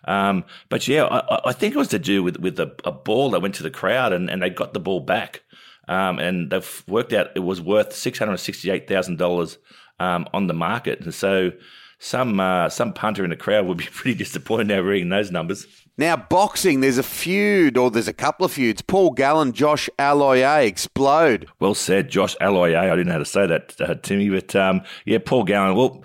Um, 0.06 0.44
but 0.69 0.88
yeah, 0.88 1.06
I, 1.06 1.50
I 1.50 1.53
think 1.53 1.74
it 1.74 1.77
was 1.77 1.88
to 1.89 2.00
do 2.00 2.21
with 2.21 2.38
with 2.38 2.59
a, 2.59 2.75
a 2.83 2.91
ball 2.91 3.31
that 3.31 3.41
went 3.41 3.56
to 3.56 3.63
the 3.63 3.71
crowd, 3.71 4.13
and, 4.13 4.30
and 4.30 4.41
they 4.41 4.50
got 4.50 4.74
the 4.74 4.80
ball 4.80 5.00
back, 5.00 5.41
um, 5.88 6.19
and 6.19 6.51
they've 6.51 6.83
worked 6.88 7.13
out 7.13 7.27
it 7.35 7.39
was 7.39 7.62
worth 7.62 7.94
668 7.94 8.88
thousand 8.88 9.18
dollars 9.18 9.57
um, 10.00 10.27
on 10.33 10.47
the 10.47 10.53
market, 10.53 11.00
and 11.01 11.13
so. 11.13 11.51
Some 12.00 12.38
uh, 12.38 12.68
some 12.68 12.91
punter 12.91 13.24
in 13.24 13.30
the 13.30 13.38
crowd 13.38 13.65
would 13.65 13.77
be 13.77 13.85
pretty 13.94 14.18
disappointed 14.18 14.68
now 14.68 14.81
reading 14.81 15.07
those 15.07 15.31
numbers. 15.31 15.65
Now, 15.97 16.18
boxing, 16.18 16.81
there's 16.81 16.97
a 16.97 17.03
feud, 17.03 17.77
or 17.77 17.91
there's 17.91 18.07
a 18.07 18.13
couple 18.13 18.45
of 18.45 18.52
feuds. 18.52 18.81
Paul 18.81 19.11
Gallen, 19.11 19.54
Josh 19.54 19.90
Aloiai 19.99 20.66
explode. 20.66 21.47
Well 21.59 21.75
said, 21.75 22.09
Josh 22.09 22.35
Aloiai. 22.42 22.90
I 22.90 22.90
didn't 22.90 23.06
know 23.06 23.13
how 23.13 23.19
to 23.19 23.25
say 23.25 23.45
that, 23.45 23.80
uh, 23.80 23.95
Timmy, 24.02 24.28
but 24.30 24.54
um, 24.54 24.81
yeah, 25.06 25.19
Paul 25.23 25.44
Gallen. 25.44 25.78
Well, 25.78 26.04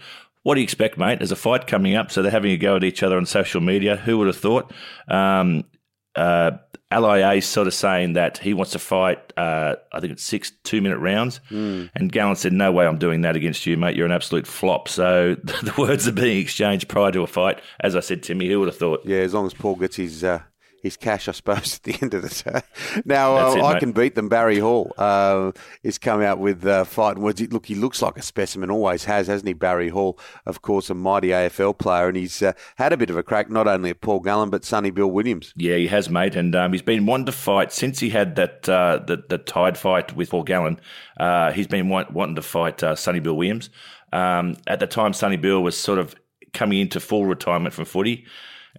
what 0.49 0.55
do 0.55 0.62
you 0.62 0.64
expect, 0.64 0.97
mate? 0.97 1.19
There's 1.19 1.31
a 1.31 1.37
fight 1.37 1.67
coming 1.67 1.95
up, 1.95 2.11
so 2.11 2.23
they're 2.23 2.33
having 2.33 2.52
a 2.52 2.57
go 2.57 2.76
at 2.76 2.83
each 2.83 3.02
other 3.02 3.19
on 3.19 3.26
social 3.26 3.61
media. 3.61 3.97
Who 3.97 4.17
would 4.17 4.28
have 4.28 4.38
thought? 4.38 4.73
Um, 5.07 5.64
uh, 6.17 6.52
Aloiai 6.90 7.43
sort 7.43 7.67
of 7.67 7.75
saying 7.75 8.14
that 8.14 8.38
he 8.38 8.55
wants 8.55 8.73
to 8.73 8.78
fight. 8.78 9.31
Uh, 9.37 9.75
I 9.93 10.00
think 10.00 10.14
it's 10.14 10.25
six 10.25 10.50
two-minute 10.64 11.00
rounds, 11.00 11.43
and 11.95 12.11
Gallen 12.11 12.37
said, 12.37 12.55
"No 12.55 12.73
way, 12.73 12.87
I'm 12.87 12.97
doing 12.97 13.21
that 13.21 13.37
against 13.37 13.67
you, 13.67 13.76
mate. 13.76 13.95
You're 13.95 14.07
an 14.07 14.12
absolute 14.12 14.47
flop." 14.47 14.88
So 14.88 15.35
the 15.45 15.75
words 15.76 16.09
are 16.09 16.12
being 16.12 16.38
exchanged 16.40 16.88
prior 16.88 17.12
to 17.12 17.21
a 17.21 17.26
fight. 17.26 17.61
As 17.81 17.95
I 17.95 18.00
said, 18.00 18.23
Timmy, 18.23 18.49
who 18.49 18.59
would 18.61 18.69
have 18.69 18.78
thought? 18.78 19.02
Yeah, 19.05 19.19
as 19.19 19.35
long 19.35 19.45
as 19.45 19.52
Paul 19.52 19.75
gets 19.76 19.97
his 19.97 20.25
uh, 20.25 20.40
his 20.88 20.97
cash, 20.97 21.28
I 21.28 21.33
suppose, 21.33 21.76
at 21.76 21.83
the 21.85 21.97
end 22.02 22.14
of 22.14 22.23
the 22.23 22.50
day. 22.50 23.00
Now, 23.04 23.37
uh, 23.37 23.54
it, 23.54 23.62
I 23.62 23.78
can 23.78 23.92
beat 23.92 24.14
them. 24.14 24.28
Barry 24.28 24.59
Hall 24.59 24.92
uh, 24.99 25.52
is 25.83 25.99
coming 25.99 26.26
out 26.26 26.38
with 26.38 26.64
uh, 26.66 26.85
fighting 26.85 27.23
words. 27.23 27.40
He- 27.40 27.47
Look, 27.47 27.66
he 27.66 27.75
looks 27.75 28.02
like 28.02 28.16
a 28.18 28.23
specimen, 28.23 28.71
always 28.71 29.04
has, 29.04 29.26
hasn't 29.26 29.47
he? 29.49 29.54
Barry 29.54 29.88
Hall, 29.88 30.18
of 30.47 30.62
course, 30.62 30.90
a 30.90 30.95
mighty 30.95 31.28
AFL 31.28 31.78
player, 31.78 32.09
and 32.09 32.16
he's 32.16 32.42
uh, 32.42 32.52
had 32.76 32.92
a 32.92 32.97
bit 32.97 33.11
of 33.11 33.16
a 33.16 33.23
crack 33.23 33.50
not 33.50 33.66
only 33.66 33.90
at 33.90 34.00
Paul 34.00 34.21
Gallen, 34.21 34.50
but 34.50 34.64
Sonny 34.64 34.90
Bill 34.90 35.11
Williams. 35.11 35.52
Yeah, 35.57 35.76
he 35.76 35.87
has, 35.88 36.11
mate, 36.11 36.37
and 36.37 36.54
um, 36.54 36.73
he's 36.73 36.83
been 36.83 37.07
wanting 37.07 37.26
to 37.26 37.33
fight 37.33 37.73
since 37.73 38.00
he 38.00 38.11
had 38.11 38.37
that 38.37 38.68
uh, 38.68 39.00
the, 39.07 39.23
the 39.28 39.38
tied 39.38 39.78
fight 39.78 40.14
with 40.16 40.30
Paul 40.30 40.42
Gallen. 40.42 40.80
Uh, 41.18 41.52
he's 41.52 41.66
been 41.66 41.88
want, 41.88 42.12
wanting 42.12 42.37
to 42.37 42.42
fight 42.42 42.83
uh, 42.83 42.95
Sonny 42.95 43.21
Bill 43.21 43.37
Williams. 43.37 43.71
Um, 44.12 44.57
at 44.66 44.80
the 44.80 44.87
time, 44.87 45.12
Sonny 45.12 45.37
Bill 45.37 45.62
was 45.62 45.76
sort 45.76 45.99
of 45.99 46.14
coming 46.54 46.78
into 46.80 47.00
full 47.00 47.26
retirement 47.26 47.75
from 47.75 47.85
footy, 47.85 48.25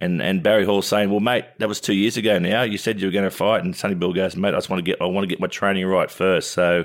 and 0.00 0.22
and 0.22 0.42
Barry 0.42 0.64
Hall 0.64 0.82
saying, 0.82 1.10
"Well, 1.10 1.20
mate, 1.20 1.44
that 1.58 1.68
was 1.68 1.80
two 1.80 1.94
years 1.94 2.16
ago. 2.16 2.38
Now 2.38 2.62
you 2.62 2.78
said 2.78 3.00
you 3.00 3.06
were 3.06 3.12
going 3.12 3.24
to 3.24 3.30
fight," 3.30 3.64
and 3.64 3.74
Sonny 3.76 3.94
Bill 3.94 4.12
goes, 4.12 4.36
"Mate, 4.36 4.54
I 4.54 4.58
just 4.58 4.70
want 4.70 4.84
to 4.84 4.90
get 4.90 5.00
I 5.00 5.06
want 5.06 5.24
to 5.24 5.28
get 5.28 5.40
my 5.40 5.48
training 5.48 5.86
right 5.86 6.10
first. 6.10 6.52
So. 6.52 6.84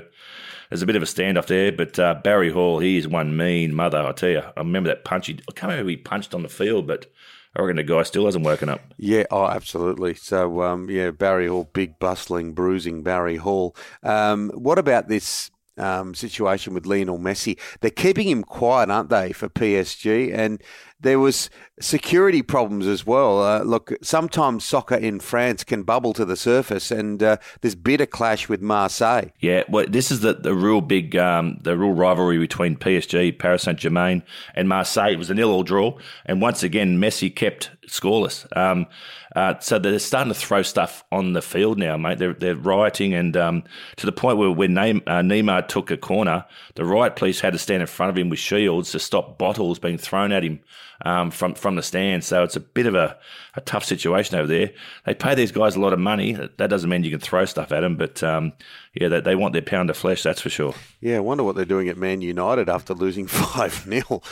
There's 0.68 0.82
a 0.82 0.86
bit 0.86 0.96
of 0.96 1.02
a 1.04 1.06
standoff 1.06 1.46
there, 1.46 1.70
but 1.70 1.96
uh, 1.96 2.14
Barry 2.24 2.50
Hall, 2.50 2.80
he 2.80 2.96
is 2.96 3.06
one 3.06 3.36
mean 3.36 3.72
mother. 3.72 3.98
I 4.00 4.10
tell 4.10 4.30
you, 4.30 4.40
I 4.40 4.58
remember 4.58 4.88
that 4.88 5.04
punch. 5.04 5.28
He, 5.28 5.34
I 5.34 5.52
can't 5.52 5.70
remember 5.70 5.90
he 5.90 5.96
punched 5.96 6.34
on 6.34 6.42
the 6.42 6.48
field, 6.48 6.88
but 6.88 7.06
I 7.54 7.62
reckon 7.62 7.76
the 7.76 7.84
guy 7.84 8.02
still 8.02 8.24
hasn't 8.24 8.44
woken 8.44 8.68
up. 8.68 8.80
Yeah, 8.96 9.24
oh, 9.30 9.46
absolutely. 9.46 10.14
So, 10.14 10.62
um, 10.62 10.90
yeah, 10.90 11.12
Barry 11.12 11.46
Hall, 11.46 11.70
big, 11.72 12.00
bustling, 12.00 12.52
bruising 12.52 13.04
Barry 13.04 13.36
Hall. 13.36 13.76
Um, 14.02 14.50
what 14.56 14.80
about 14.80 15.06
this 15.06 15.52
um, 15.78 16.14
situation 16.14 16.74
with 16.74 16.86
Lionel 16.86 17.18
Messi. 17.18 17.58
They're 17.80 17.90
keeping 17.90 18.28
him 18.28 18.42
quiet, 18.42 18.90
aren't 18.90 19.10
they, 19.10 19.32
for 19.32 19.48
PSG? 19.48 20.34
And 20.34 20.62
there 21.00 21.18
was 21.18 21.50
security 21.80 22.42
problems 22.42 22.86
as 22.86 23.06
well. 23.06 23.42
Uh, 23.42 23.62
look, 23.62 23.92
sometimes 24.02 24.64
soccer 24.64 24.94
in 24.94 25.20
France 25.20 25.62
can 25.62 25.82
bubble 25.82 26.12
to 26.14 26.24
the 26.24 26.36
surface, 26.36 26.90
and 26.90 27.22
uh, 27.22 27.36
this 27.60 27.74
bitter 27.74 28.06
clash 28.06 28.48
with 28.48 28.62
Marseille. 28.62 29.28
Yeah, 29.40 29.64
well, 29.68 29.86
this 29.88 30.10
is 30.10 30.20
the, 30.20 30.34
the 30.34 30.54
real 30.54 30.80
big, 30.80 31.14
um, 31.16 31.58
the 31.62 31.76
real 31.76 31.92
rivalry 31.92 32.38
between 32.38 32.76
PSG, 32.76 33.38
Paris 33.38 33.64
Saint 33.64 33.78
Germain, 33.78 34.22
and 34.54 34.68
Marseille. 34.68 35.12
It 35.12 35.18
was 35.18 35.30
a 35.30 35.34
nil-all 35.34 35.64
draw, 35.64 35.98
and 36.24 36.40
once 36.40 36.62
again, 36.62 36.98
Messi 36.98 37.34
kept 37.34 37.70
scoreless. 37.86 38.46
Um, 38.56 38.86
uh, 39.34 39.58
so 39.58 39.78
they're 39.78 39.98
starting 39.98 40.32
to 40.32 40.38
throw 40.38 40.62
stuff 40.62 41.04
on 41.12 41.34
the 41.34 41.42
field 41.42 41.78
now, 41.78 41.98
mate. 41.98 42.18
They're, 42.18 42.32
they're 42.32 42.56
rioting, 42.56 43.12
and 43.12 43.36
um, 43.36 43.64
to 43.96 44.06
the 44.06 44.12
point 44.12 44.38
where 44.38 44.50
when 44.50 44.70
Neymar, 44.70 45.02
uh, 45.06 45.20
Neymar 45.20 45.68
took 45.68 45.90
a 45.90 45.98
corner, 45.98 46.46
the 46.74 46.86
riot 46.86 47.16
police 47.16 47.40
had 47.40 47.52
to 47.52 47.58
stand 47.58 47.82
in 47.82 47.86
front 47.86 48.08
of 48.08 48.16
him 48.16 48.30
with 48.30 48.38
shields 48.38 48.92
to 48.92 48.98
stop 48.98 49.36
bottles 49.36 49.78
being 49.78 49.98
thrown 49.98 50.32
at 50.32 50.42
him 50.42 50.60
um, 51.04 51.30
from 51.30 51.54
from 51.54 51.76
the 51.76 51.82
stand. 51.82 52.24
So 52.24 52.42
it's 52.42 52.56
a 52.56 52.60
bit 52.60 52.86
of 52.86 52.94
a, 52.94 53.16
a 53.56 53.60
tough 53.62 53.84
situation 53.84 54.38
over 54.38 54.46
there. 54.46 54.70
They 55.04 55.14
pay 55.14 55.34
these 55.34 55.50
guys 55.50 55.76
a 55.76 55.80
lot 55.80 55.92
of 55.92 55.98
money. 55.98 56.32
That 56.32 56.68
doesn't 56.68 56.88
mean 56.88 57.04
you 57.04 57.10
can 57.10 57.20
throw 57.20 57.44
stuff 57.46 57.72
at 57.72 57.80
them, 57.80 57.96
but 57.96 58.22
um, 58.22 58.52
yeah, 58.92 59.08
they, 59.08 59.20
they 59.20 59.34
want 59.34 59.52
their 59.52 59.62
pound 59.62 59.90
of 59.90 59.96
flesh. 59.96 60.22
That's 60.22 60.40
for 60.40 60.50
sure. 60.50 60.74
Yeah, 61.00 61.16
I 61.16 61.20
wonder 61.20 61.44
what 61.44 61.56
they're 61.56 61.64
doing 61.64 61.88
at 61.88 61.96
Man 61.96 62.20
United 62.20 62.68
after 62.68 62.94
losing 62.94 63.26
five 63.28 63.74
0 63.74 64.22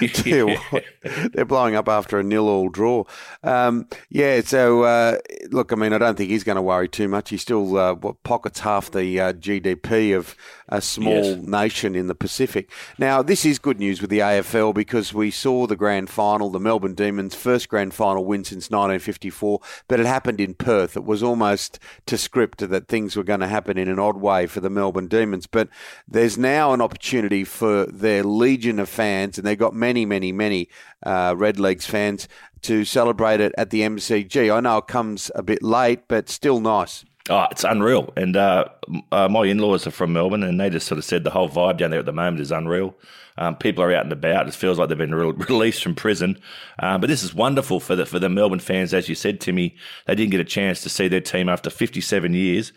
They're 1.32 1.44
blowing 1.44 1.74
up 1.74 1.88
after 1.88 2.18
a 2.18 2.22
nil-all 2.22 2.68
draw. 2.68 3.04
Um, 3.42 3.88
yeah, 4.08 4.40
so 4.40 4.82
uh, 4.82 5.18
look, 5.50 5.72
I 5.72 5.76
mean, 5.76 5.92
I 5.92 5.98
don't 5.98 6.16
think 6.16 6.30
he's 6.30 6.44
going 6.44 6.56
to 6.56 6.62
worry 6.62 6.88
too 6.88 7.08
much. 7.08 7.30
He 7.30 7.36
still 7.36 7.76
uh, 7.76 7.94
pockets 8.22 8.60
half 8.60 8.90
the 8.90 9.20
uh, 9.20 9.32
GDP 9.34 10.16
of 10.16 10.36
a 10.68 10.80
small 10.80 11.24
yes. 11.24 11.46
nation 11.46 11.94
in 11.94 12.06
the 12.06 12.14
Pacific. 12.14 12.70
Now, 12.98 13.22
this 13.22 13.44
is 13.44 13.58
good 13.58 13.78
news 13.78 14.00
with 14.00 14.10
the 14.10 14.18
AFL 14.18 14.74
because 14.74 15.14
we 15.14 15.30
saw 15.30 15.66
the 15.66 15.76
grand 15.76 16.10
final, 16.10 16.50
the 16.50 16.60
Melbourne 16.60 16.94
Demons' 16.94 17.34
first 17.34 17.68
grand 17.68 17.94
final 17.94 18.24
win 18.24 18.44
since 18.48 18.70
1954, 18.70 19.60
but 19.86 20.00
it 20.00 20.06
happened 20.06 20.40
in 20.40 20.54
Perth. 20.54 20.96
It 20.96 21.04
was 21.04 21.22
almost 21.22 21.78
to 22.06 22.18
script 22.18 22.68
that 22.68 22.88
things 22.88 23.16
were 23.16 23.22
going 23.22 23.40
to 23.40 23.46
happen 23.46 23.78
in 23.78 23.88
an 23.88 23.98
odd 23.98 24.16
way 24.16 24.46
for 24.46 24.60
the 24.60 24.70
Melbourne 24.70 25.08
Demons, 25.08 25.46
but 25.46 25.68
there's 26.06 26.36
now 26.36 26.72
an 26.72 26.80
opportunity 26.80 27.44
for 27.44 27.86
their 27.86 28.24
legion 28.24 28.78
of 28.78 28.88
fans, 28.88 29.38
and 29.38 29.46
they've 29.46 29.58
got 29.58 29.74
many, 29.74 30.04
many, 30.04 30.32
many 30.32 30.68
uh, 31.04 31.34
Red 31.36 31.60
Legs 31.60 31.86
fans 31.86 32.28
to 32.62 32.84
celebrate 32.84 33.40
it 33.40 33.52
at 33.56 33.70
the 33.70 33.82
MCG. 33.82 34.54
I 34.54 34.60
know 34.60 34.78
it 34.78 34.86
comes 34.86 35.30
a 35.34 35.42
bit 35.42 35.62
late, 35.62 36.08
but 36.08 36.28
still 36.28 36.60
nice. 36.60 37.04
Oh, 37.30 37.46
it's 37.50 37.64
unreal. 37.64 38.12
And 38.16 38.36
uh, 38.36 38.66
uh, 39.12 39.28
my 39.28 39.44
in 39.44 39.58
laws 39.58 39.86
are 39.86 39.90
from 39.90 40.12
Melbourne, 40.12 40.42
and 40.42 40.58
they 40.58 40.70
just 40.70 40.86
sort 40.86 40.98
of 40.98 41.04
said 41.04 41.24
the 41.24 41.30
whole 41.30 41.48
vibe 41.48 41.78
down 41.78 41.90
there 41.90 42.00
at 42.00 42.06
the 42.06 42.12
moment 42.12 42.40
is 42.40 42.50
unreal. 42.50 42.94
Um, 43.38 43.54
people 43.54 43.84
are 43.84 43.94
out 43.94 44.02
and 44.02 44.12
about. 44.12 44.48
It 44.48 44.54
feels 44.54 44.78
like 44.78 44.88
they've 44.88 44.98
been 44.98 45.14
re- 45.14 45.32
released 45.48 45.82
from 45.82 45.94
prison. 45.94 46.38
Uh, 46.80 46.98
but 46.98 47.08
this 47.08 47.22
is 47.22 47.32
wonderful 47.32 47.78
for 47.78 47.94
the 47.94 48.04
for 48.04 48.18
the 48.18 48.28
Melbourne 48.28 48.58
fans, 48.58 48.92
as 48.92 49.08
you 49.08 49.14
said, 49.14 49.40
Timmy. 49.40 49.76
They 50.06 50.16
didn't 50.16 50.32
get 50.32 50.40
a 50.40 50.44
chance 50.44 50.82
to 50.82 50.88
see 50.88 51.06
their 51.06 51.20
team 51.20 51.48
after 51.48 51.70
57 51.70 52.34
years, 52.34 52.72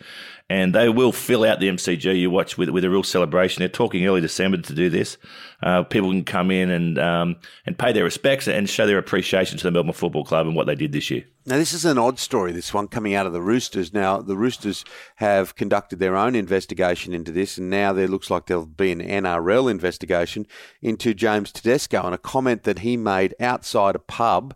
and 0.48 0.74
they 0.74 0.88
will 0.88 1.12
fill 1.12 1.44
out 1.44 1.60
the 1.60 1.68
MCG 1.68 2.18
you 2.18 2.30
watch 2.30 2.56
with 2.56 2.70
with 2.70 2.84
a 2.84 2.90
real 2.90 3.02
celebration. 3.02 3.60
They're 3.60 3.68
talking 3.68 4.06
early 4.06 4.20
December 4.20 4.58
to 4.58 4.74
do 4.74 4.88
this. 4.88 5.18
Uh, 5.62 5.82
people 5.82 6.10
can 6.10 6.24
come 6.24 6.50
in 6.50 6.70
and 6.70 6.98
um, 6.98 7.36
and 7.66 7.76
pay 7.76 7.92
their 7.92 8.04
respects 8.04 8.46
and 8.46 8.68
show 8.68 8.86
their 8.86 8.98
appreciation 8.98 9.58
to 9.58 9.64
the 9.64 9.70
Melbourne 9.70 9.92
Football 9.92 10.24
Club 10.24 10.46
and 10.46 10.54
what 10.54 10.66
they 10.66 10.74
did 10.74 10.92
this 10.92 11.10
year. 11.10 11.24
Now, 11.44 11.56
this 11.56 11.72
is 11.72 11.84
an 11.84 11.98
odd 11.98 12.20
story, 12.20 12.52
this 12.52 12.72
one 12.72 12.86
coming 12.86 13.14
out 13.14 13.26
of 13.26 13.32
the 13.32 13.42
Roosters. 13.42 13.92
Now, 13.92 14.18
the 14.18 14.36
Roosters 14.36 14.84
have 15.16 15.56
conducted 15.56 15.98
their 15.98 16.14
own 16.14 16.36
investigation 16.36 17.12
into 17.12 17.32
this, 17.32 17.58
and 17.58 17.68
now 17.68 17.92
there 17.92 18.06
looks 18.06 18.30
like 18.30 18.46
there'll 18.46 18.64
be 18.64 18.92
an 18.92 19.00
NRL 19.00 19.68
investigation 19.68 20.46
into 20.80 21.14
James 21.14 21.52
Tedesco 21.52 22.02
and 22.04 22.14
a 22.14 22.18
comment 22.18 22.64
that 22.64 22.80
he 22.80 22.96
made 22.96 23.34
outside 23.40 23.94
a 23.94 24.00
pub 24.00 24.54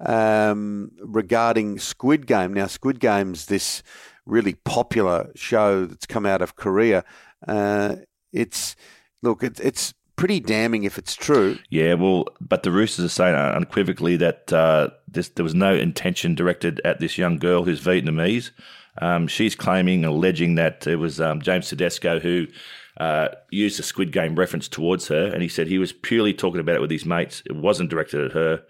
um, 0.00 0.90
regarding 1.00 1.78
Squid 1.78 2.26
Game. 2.26 2.52
Now, 2.52 2.66
Squid 2.66 3.00
Game's 3.00 3.46
this 3.46 3.82
really 4.26 4.54
popular 4.64 5.30
show 5.34 5.86
that's 5.86 6.06
come 6.06 6.26
out 6.26 6.42
of 6.42 6.56
Korea. 6.56 7.04
Uh, 7.46 7.96
it's 8.32 8.74
look, 9.22 9.42
it, 9.42 9.60
it's 9.60 9.94
pretty 10.16 10.40
damning 10.40 10.84
if 10.84 10.98
it's 10.98 11.14
true. 11.14 11.58
Yeah, 11.70 11.94
well, 11.94 12.26
but 12.40 12.62
the 12.62 12.70
Roosters 12.70 13.04
are 13.04 13.08
saying 13.08 13.34
unequivocally 13.34 14.16
that 14.16 14.52
uh, 14.52 14.90
this, 15.08 15.28
there 15.30 15.44
was 15.44 15.54
no 15.54 15.74
intention 15.74 16.34
directed 16.34 16.80
at 16.84 17.00
this 17.00 17.18
young 17.18 17.38
girl 17.38 17.64
who's 17.64 17.80
Vietnamese. 17.80 18.50
Um, 19.02 19.26
she's 19.26 19.56
claiming, 19.56 20.04
alleging 20.04 20.54
that 20.54 20.86
it 20.86 20.96
was 20.96 21.20
um, 21.20 21.40
James 21.42 21.68
Tedesco 21.68 22.20
who 22.20 22.46
uh, 22.98 23.28
used 23.50 23.80
a 23.80 23.82
Squid 23.82 24.12
Game 24.12 24.34
reference 24.34 24.68
towards 24.68 25.08
her, 25.08 25.26
and 25.26 25.42
he 25.42 25.48
said 25.48 25.66
he 25.66 25.78
was 25.78 25.92
purely 25.92 26.32
talking 26.32 26.60
about 26.60 26.76
it 26.76 26.80
with 26.80 26.90
his 26.90 27.04
mates. 27.04 27.42
It 27.46 27.56
wasn't 27.56 27.90
directed 27.90 28.24
at 28.26 28.32
her. 28.32 28.62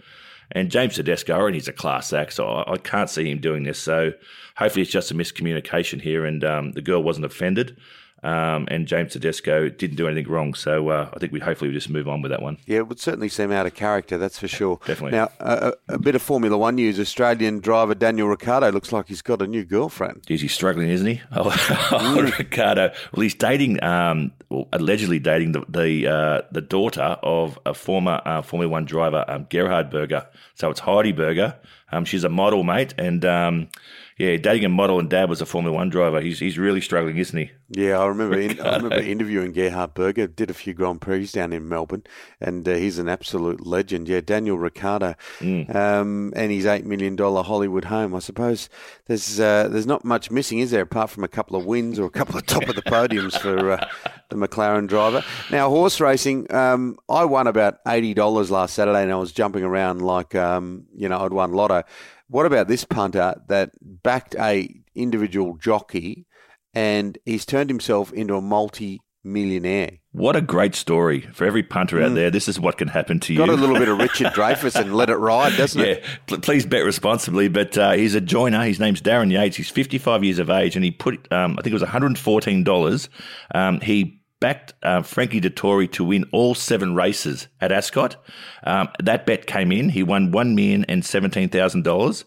And 0.53 0.71
James 0.71 0.95
Tedesco, 0.95 1.47
and 1.47 1.55
he's 1.55 1.69
a 1.69 1.73
class 1.73 2.13
act, 2.13 2.35
so 2.35 2.47
I, 2.47 2.75
I, 2.75 2.77
can't 2.77 3.11
see 3.11 3.31
him 3.31 3.41
doing 3.41 3.65
this. 3.65 3.79
So 3.79 4.13
hopefully 4.57 4.83
it's 4.83 4.91
just 4.91 5.11
a 5.11 5.15
miscommunication 5.15 6.01
here, 6.01 6.25
and 6.25 6.45
um, 6.45 6.73
the 6.73 6.83
girl 6.83 7.03
wasn't 7.03 7.27
offended. 7.27 7.79
Um, 8.25 8.67
and 8.71 8.87
James 8.87 9.13
Tedesco 9.13 9.69
didn't 9.69 9.97
do 9.97 10.09
anything 10.09 10.33
wrong. 10.33 10.55
So 10.55 10.89
uh, 10.89 11.11
I 11.13 11.19
think 11.19 11.31
we 11.31 11.41
hopefully 11.41 11.69
we 11.69 11.75
just 11.75 11.91
move 11.91 12.09
on 12.09 12.23
with 12.23 12.31
that 12.31 12.41
one. 12.41 12.57
Yeah, 12.67 12.79
it 12.79 12.89
would 12.89 12.99
certainly 12.99 13.29
seem 13.29 13.53
out 13.53 13.67
of 13.67 13.75
character, 13.75 14.17
that's 14.17 14.39
for 14.39 14.49
sure. 14.49 14.81
Definitely. 14.87 15.19
Now, 15.19 15.31
uh, 15.41 15.73
a 15.89 15.99
bit 15.99 16.15
of 16.15 16.23
Formula 16.23 16.57
One 16.57 16.77
news. 16.77 16.99
Australian 16.99 17.61
driver 17.61 17.95
Daniel 17.95 18.29
Ricciardo 18.29 18.73
looks 18.73 18.93
like 18.93 19.09
he's 19.09 19.21
got 19.21 19.43
a 19.43 19.47
new 19.47 19.63
girlfriend. 19.63 20.23
Is 20.29 20.41
he 20.41 20.49
struggling, 20.49 20.89
isn't 20.89 21.07
he? 21.07 21.21
Oh, 21.37 21.51
mm. 21.51 22.39
Ricciardo. 22.39 22.93
Well, 23.13 23.23
he's 23.23 23.35
dating, 23.35 23.83
um, 23.83 24.33
well, 24.49 24.69
allegedly 24.73 25.19
dating 25.19 25.53
the 25.53 25.65
the, 25.69 26.07
uh, 26.07 26.43
the 26.51 26.61
daughter 26.61 27.19
of 27.23 27.59
a 27.67 27.75
former 27.75 28.23
uh, 28.25 28.41
Formula 28.41 28.71
One 28.71 28.85
driver, 28.85 29.25
um, 29.29 29.47
Gerhard 29.51 29.91
Berger. 29.91 30.27
So 30.55 30.71
it's 30.71 30.81
Heidi 30.81 31.13
Berger. 31.13 31.57
Um, 31.95 32.05
she's 32.05 32.25
a 32.25 32.29
model, 32.29 32.65
mate, 32.65 32.95
and 32.99 33.25
um, 33.25 33.69
yeah, 34.17 34.37
dating 34.37 34.65
a 34.65 34.69
model 34.69 35.01
and 35.01 35.11
dad 35.11 35.29
was 35.29 35.41
a 35.41 35.47
Formula 35.47 35.75
One 35.77 35.91
driver. 35.91 36.21
He's 36.21 36.39
he's 36.39 36.57
really 36.57 36.81
struggling, 36.81 37.17
isn't 37.17 37.37
he? 37.37 37.51
Yeah, 37.71 37.99
I 37.99 38.07
remember. 38.07 38.39
In, 38.39 38.61
I 38.61 38.77
remember 38.77 38.97
interviewing 39.01 39.53
Gerhard 39.53 39.95
Berger. 39.95 40.29
Did 40.29 40.51
a 40.51 40.55
few 40.55 40.73
Grand 40.73 41.01
Prix 41.01 41.27
down 41.27 41.53
in 41.53 41.69
Melbourne, 41.69 42.05
and 42.41 42.69
uh, 42.69 42.75
he's 42.75 42.99
an 42.99 43.09
absolute 43.09 43.67
legend. 43.67 44.09
Yeah, 44.09 44.21
Daniel 44.21 44.57
Ricciardo, 44.57 45.17
mm. 45.41 45.75
um, 45.75 46.33
and 46.37 46.53
his 46.53 46.65
eight 46.65 46.87
million 46.87 47.17
dollar 47.17 47.43
Hollywood 47.43 47.87
home. 47.87 48.15
I 48.15 48.21
suppose 48.21 48.69
there's 49.07 49.41
uh, 49.41 49.67
there's 49.69 49.87
not 49.87 50.05
much 50.05 50.31
missing, 50.31 50.61
is 50.61 50.71
there, 50.71 50.83
apart 50.83 51.11
from 51.11 51.25
a 51.25 51.29
couple 51.29 51.57
of 51.57 51.65
wins 51.67 51.99
or 51.99 52.07
a 52.07 52.11
couple 52.11 52.37
of 52.37 52.47
top 52.47 52.69
of 52.69 52.77
the 52.77 52.83
podiums 52.83 53.37
for 53.41 53.73
uh, 53.73 53.89
the 54.35 54.49
McLaren 54.49 54.89
driver. 54.89 55.25
Now, 55.51 55.69
horse 55.69 56.01
racing. 56.01 56.53
Um, 56.53 56.99
I 57.09 57.25
won 57.25 57.47
about 57.47 57.79
eighty 57.87 58.15
dollars 58.15 58.51
last 58.51 58.75
Saturday, 58.75 59.03
and 59.03 59.13
I 59.13 59.17
was 59.17 59.33
jumping 59.33 59.65
around 59.65 60.03
like 60.03 60.35
um, 60.35 60.87
you 60.95 61.09
know 61.09 61.21
I'd 61.21 61.33
won 61.33 61.53
lotto. 61.53 61.83
What 62.29 62.47
about 62.47 62.69
this 62.69 62.85
punter 62.85 63.35
that 63.49 63.71
backed 63.81 64.35
a 64.37 64.69
individual 64.95 65.57
jockey 65.57 66.27
and 66.75 67.19
he's 67.25 67.45
turned 67.45 67.71
himself 67.71 68.13
into 68.13 68.35
a 68.35 68.41
multi 68.41 69.01
millionaire? 69.23 69.99
What 70.13 70.37
a 70.37 70.41
great 70.41 70.75
story 70.75 71.23
for 71.33 71.45
every 71.45 71.63
punter 71.63 71.97
mm. 71.97 72.05
out 72.05 72.15
there. 72.15 72.31
This 72.31 72.49
is 72.49 72.61
what 72.61 72.79
can 72.79 72.89
happen 72.89 73.21
to 73.21 73.35
Got 73.35 73.49
you. 73.49 73.51
Got 73.51 73.59
a 73.59 73.61
little 73.61 73.79
bit 73.79 73.89
of 73.89 73.99
Richard 74.11 74.29
Dreyfuss 74.29 74.81
and 74.81 74.95
let 74.95 75.11
it 75.11 75.17
ride, 75.17 75.57
doesn't 75.57 75.81
yeah. 75.81 75.87
it? 75.87 76.05
Yeah, 76.29 76.37
please 76.39 76.67
bet 76.67 76.85
responsibly. 76.85 77.49
But 77.49 77.77
uh, 77.77 77.93
he's 77.93 78.15
a 78.15 78.21
joiner. 78.21 78.65
His 78.65 78.79
name's 78.79 79.03
Darren 79.03 79.31
Yates. 79.31 79.57
He's 79.57 79.71
55 79.71 80.23
years 80.23 80.39
of 80.39 80.51
age, 80.51 80.77
and 80.77 80.85
he 80.85 80.91
put, 80.91 81.31
um, 81.33 81.57
I 81.59 81.63
think 81.63 81.73
it 81.75 81.81
was 81.81 81.83
$114. 81.83 83.09
Um, 83.55 83.81
he 83.81 84.21
backed 84.45 84.75
uh, 84.83 85.01
Frankie 85.01 85.41
Dettori 85.41 85.91
to 85.93 86.05
win 86.05 86.27
all 86.31 86.55
seven 86.55 86.95
races 86.95 87.49
at 87.63 87.73
Ascot. 87.73 88.17
Um, 88.65 88.91
that 89.03 89.25
bet 89.25 89.47
came 89.47 89.73
in. 89.73 89.89
He 89.89 90.03
won 90.03 90.33
one 90.33 90.55
million 90.55 90.85
and 90.87 91.03
seventeen 91.03 91.49
thousand 91.49 91.83
dollars, 91.85 92.27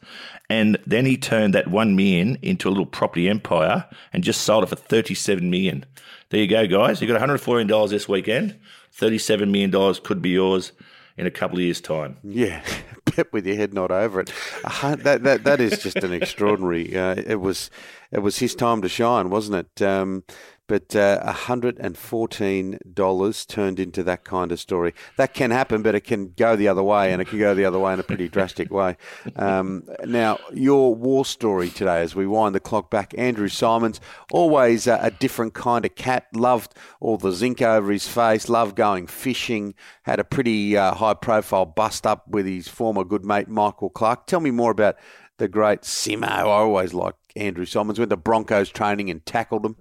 and 0.49 0.79
then 0.87 1.05
he 1.05 1.15
turned 1.15 1.53
that 1.53 1.67
one 1.67 1.95
million 1.95 2.39
into 2.41 2.69
a 2.69 2.71
little 2.71 2.87
property 2.87 3.29
empire 3.29 3.85
and 4.13 4.23
just 4.23 4.41
sold 4.41 4.63
it 4.63 4.67
for 4.69 4.75
thirty-seven 4.75 5.51
million. 5.51 5.85
There 6.29 6.41
you 6.41 6.47
go, 6.47 6.65
guys. 6.65 7.01
You 7.01 7.07
got 7.07 7.13
one 7.13 7.19
hundred 7.19 7.37
fourteen 7.37 7.67
dollars 7.67 7.91
this 7.91 8.09
weekend. 8.09 8.57
Thirty-seven 8.93 9.51
million 9.51 9.69
dollars 9.69 9.99
could 9.99 10.19
be 10.19 10.31
yours 10.31 10.71
in 11.17 11.27
a 11.27 11.31
couple 11.31 11.59
of 11.59 11.65
years' 11.65 11.81
time. 11.81 12.17
Yeah, 12.23 12.63
bet 13.15 13.31
with 13.31 13.45
your 13.45 13.57
head 13.57 13.75
not 13.75 13.91
over 13.91 14.21
it. 14.21 14.33
Uh, 14.63 14.95
that 14.95 15.21
that 15.21 15.43
that 15.43 15.61
is 15.61 15.83
just 15.83 15.97
an 15.97 16.13
extraordinary. 16.13 16.97
Uh, 16.97 17.13
it 17.15 17.39
was 17.41 17.69
it 18.11 18.23
was 18.23 18.39
his 18.39 18.55
time 18.55 18.81
to 18.81 18.89
shine, 18.89 19.29
wasn't 19.29 19.67
it? 19.67 19.83
Um, 19.83 20.23
but 20.67 20.95
uh, 20.95 21.23
$114 21.25 23.47
turned 23.47 23.79
into 23.79 24.03
that 24.03 24.25
kind 24.25 24.51
of 24.51 24.59
story. 24.59 24.93
That 25.15 25.33
can 25.33 25.49
happen, 25.51 25.81
but 25.81 25.95
it 25.95 26.01
can 26.01 26.33
go 26.37 26.55
the 26.55 26.67
other 26.67 26.83
way, 26.83 27.11
and 27.11 27.19
it 27.21 27.29
can 27.29 27.39
go 27.39 27.55
the 27.55 27.65
other 27.65 27.79
way 27.79 27.93
in 27.93 27.99
a 27.99 28.03
pretty 28.03 28.29
drastic 28.29 28.69
way. 28.71 28.97
Um, 29.35 29.87
now, 30.05 30.37
your 30.53 30.93
war 30.93 31.25
story 31.25 31.69
today, 31.69 32.01
as 32.01 32.13
we 32.15 32.27
wind 32.27 32.53
the 32.53 32.59
clock 32.59 32.91
back, 32.91 33.15
Andrew 33.17 33.47
Symonds, 33.47 33.99
always 34.31 34.85
a 34.87 35.11
different 35.19 35.53
kind 35.53 35.85
of 35.85 35.95
cat, 35.95 36.27
loved 36.33 36.73
all 36.99 37.17
the 37.17 37.31
zinc 37.31 37.61
over 37.61 37.91
his 37.91 38.07
face, 38.07 38.49
loved 38.49 38.75
going 38.75 39.07
fishing, 39.07 39.73
had 40.03 40.19
a 40.19 40.23
pretty 40.23 40.77
uh, 40.77 40.93
high 40.93 41.13
profile 41.13 41.65
bust 41.65 42.05
up 42.05 42.27
with 42.27 42.45
his 42.45 42.67
former 42.67 43.03
good 43.03 43.23
mate, 43.23 43.47
Michael 43.47 43.89
Clarke. 43.89 44.27
Tell 44.27 44.39
me 44.39 44.51
more 44.51 44.71
about 44.71 44.97
the 45.37 45.47
great 45.47 45.81
Simo. 45.81 46.27
I 46.27 46.41
always 46.41 46.93
liked 46.93 47.17
Andrew 47.35 47.65
Symonds, 47.65 47.99
Went 47.99 48.09
to 48.09 48.17
Broncos 48.17 48.69
training 48.69 49.09
and 49.09 49.25
tackled 49.25 49.65
him. 49.65 49.75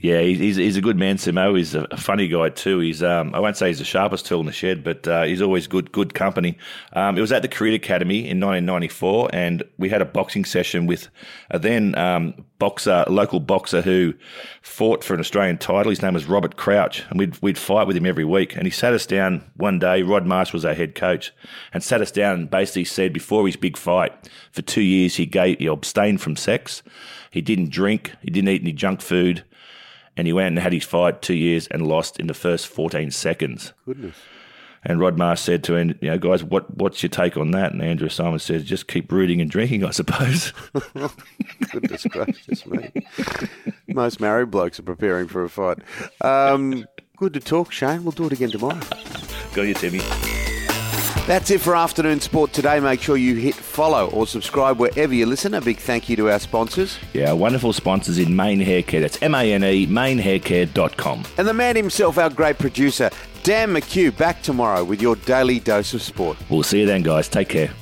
Yeah, 0.00 0.20
he's, 0.20 0.56
he's 0.56 0.76
a 0.76 0.80
good 0.80 0.96
man, 0.96 1.16
Simo. 1.16 1.56
He's 1.56 1.74
a 1.74 1.88
funny 1.96 2.28
guy 2.28 2.50
too. 2.50 2.78
He's 2.78 3.02
um, 3.02 3.34
I 3.34 3.40
won't 3.40 3.56
say 3.56 3.68
he's 3.68 3.78
the 3.78 3.84
sharpest 3.84 4.26
tool 4.26 4.40
in 4.40 4.46
the 4.46 4.52
shed, 4.52 4.84
but 4.84 5.08
uh, 5.08 5.24
he's 5.24 5.42
always 5.42 5.66
good 5.66 5.90
good 5.90 6.14
company. 6.14 6.56
Um, 6.92 7.18
it 7.18 7.20
was 7.20 7.32
at 7.32 7.42
the 7.42 7.48
Cricket 7.48 7.82
Academy 7.82 8.18
in 8.18 8.38
1994, 8.38 9.30
and 9.32 9.62
we 9.76 9.88
had 9.88 10.00
a 10.00 10.04
boxing 10.04 10.44
session 10.44 10.86
with 10.86 11.08
a 11.50 11.58
then 11.58 11.96
um, 11.96 12.44
boxer, 12.60 13.04
local 13.08 13.40
boxer 13.40 13.80
who 13.82 14.14
fought 14.62 15.02
for 15.02 15.14
an 15.14 15.20
Australian 15.20 15.58
title. 15.58 15.90
His 15.90 16.02
name 16.02 16.14
was 16.14 16.26
Robert 16.26 16.56
Crouch, 16.56 17.04
and 17.10 17.18
we'd 17.18 17.40
we'd 17.42 17.58
fight 17.58 17.88
with 17.88 17.96
him 17.96 18.06
every 18.06 18.24
week. 18.24 18.54
And 18.54 18.66
he 18.66 18.70
sat 18.70 18.94
us 18.94 19.04
down 19.06 19.50
one 19.56 19.80
day. 19.80 20.02
Rod 20.02 20.26
Marsh 20.26 20.52
was 20.52 20.64
our 20.64 20.74
head 20.74 20.94
coach, 20.94 21.32
and 21.72 21.82
sat 21.82 22.00
us 22.00 22.12
down 22.12 22.34
and 22.34 22.50
basically 22.50 22.84
said 22.84 23.12
before 23.12 23.46
his 23.46 23.56
big 23.56 23.76
fight, 23.76 24.12
for 24.52 24.62
two 24.62 24.82
years 24.82 25.16
he 25.16 25.26
gave 25.26 25.58
he 25.58 25.66
abstained 25.66 26.20
from 26.20 26.36
sex. 26.36 26.84
He 27.32 27.40
didn't 27.40 27.70
drink. 27.70 28.12
He 28.22 28.30
didn't 28.30 28.48
eat 28.48 28.62
any 28.62 28.72
junk 28.72 29.00
food 29.00 29.44
and 30.18 30.26
he 30.26 30.32
went 30.32 30.48
and 30.48 30.58
had 30.58 30.72
his 30.72 30.84
fight 30.84 31.22
two 31.22 31.34
years 31.34 31.68
and 31.68 31.86
lost 31.86 32.18
in 32.18 32.26
the 32.26 32.34
first 32.34 32.66
14 32.66 33.10
seconds. 33.12 33.72
Goodness. 33.86 34.16
And 34.84 35.00
Rod 35.00 35.16
Marsh 35.16 35.40
said 35.40 35.64
to 35.64 35.76
him, 35.76 35.98
you 36.00 36.10
know, 36.10 36.18
guys, 36.18 36.42
what, 36.44 36.76
what's 36.76 37.02
your 37.02 37.10
take 37.10 37.36
on 37.36 37.52
that? 37.52 37.72
And 37.72 37.82
Andrew 37.82 38.08
Simon 38.08 38.38
said, 38.38 38.64
just 38.64 38.88
keep 38.88 39.10
rooting 39.10 39.40
and 39.40 39.50
drinking, 39.50 39.84
I 39.84 39.90
suppose. 39.90 40.52
Goodness 41.70 42.04
gracious 42.04 42.66
me. 42.66 42.90
Most 43.86 44.20
married 44.20 44.50
blokes 44.50 44.78
are 44.78 44.84
preparing 44.84 45.28
for 45.28 45.44
a 45.44 45.48
fight. 45.48 45.78
Um, 46.20 46.86
good 47.16 47.34
to 47.34 47.40
talk, 47.40 47.72
Shane. 47.72 48.02
We'll 48.02 48.12
do 48.12 48.26
it 48.26 48.32
again 48.32 48.50
tomorrow. 48.50 48.80
Got 49.54 49.62
you, 49.62 49.74
Timmy. 49.74 50.00
That's 51.28 51.50
it 51.50 51.60
for 51.60 51.76
afternoon 51.76 52.20
sport 52.20 52.54
today. 52.54 52.80
Make 52.80 53.02
sure 53.02 53.18
you 53.18 53.34
hit 53.34 53.54
follow 53.54 54.08
or 54.12 54.26
subscribe 54.26 54.78
wherever 54.78 55.12
you 55.12 55.26
listen. 55.26 55.52
A 55.52 55.60
big 55.60 55.76
thank 55.76 56.08
you 56.08 56.16
to 56.16 56.30
our 56.30 56.38
sponsors. 56.38 56.98
Yeah, 57.12 57.32
wonderful 57.32 57.74
sponsors 57.74 58.16
in 58.16 58.34
Mane 58.34 58.60
Hair 58.60 58.84
Care. 58.84 59.02
That's 59.02 59.20
M 59.20 59.34
A 59.34 59.52
N 59.52 59.62
E, 59.62 59.86
manehaircare.com. 59.86 61.24
And 61.36 61.46
the 61.46 61.52
man 61.52 61.76
himself, 61.76 62.16
our 62.16 62.30
great 62.30 62.56
producer, 62.58 63.10
Dan 63.42 63.74
McHugh, 63.74 64.16
back 64.16 64.40
tomorrow 64.40 64.82
with 64.82 65.02
your 65.02 65.16
daily 65.16 65.60
dose 65.60 65.92
of 65.92 66.00
sport. 66.00 66.38
We'll 66.48 66.62
see 66.62 66.80
you 66.80 66.86
then, 66.86 67.02
guys. 67.02 67.28
Take 67.28 67.50
care. 67.50 67.74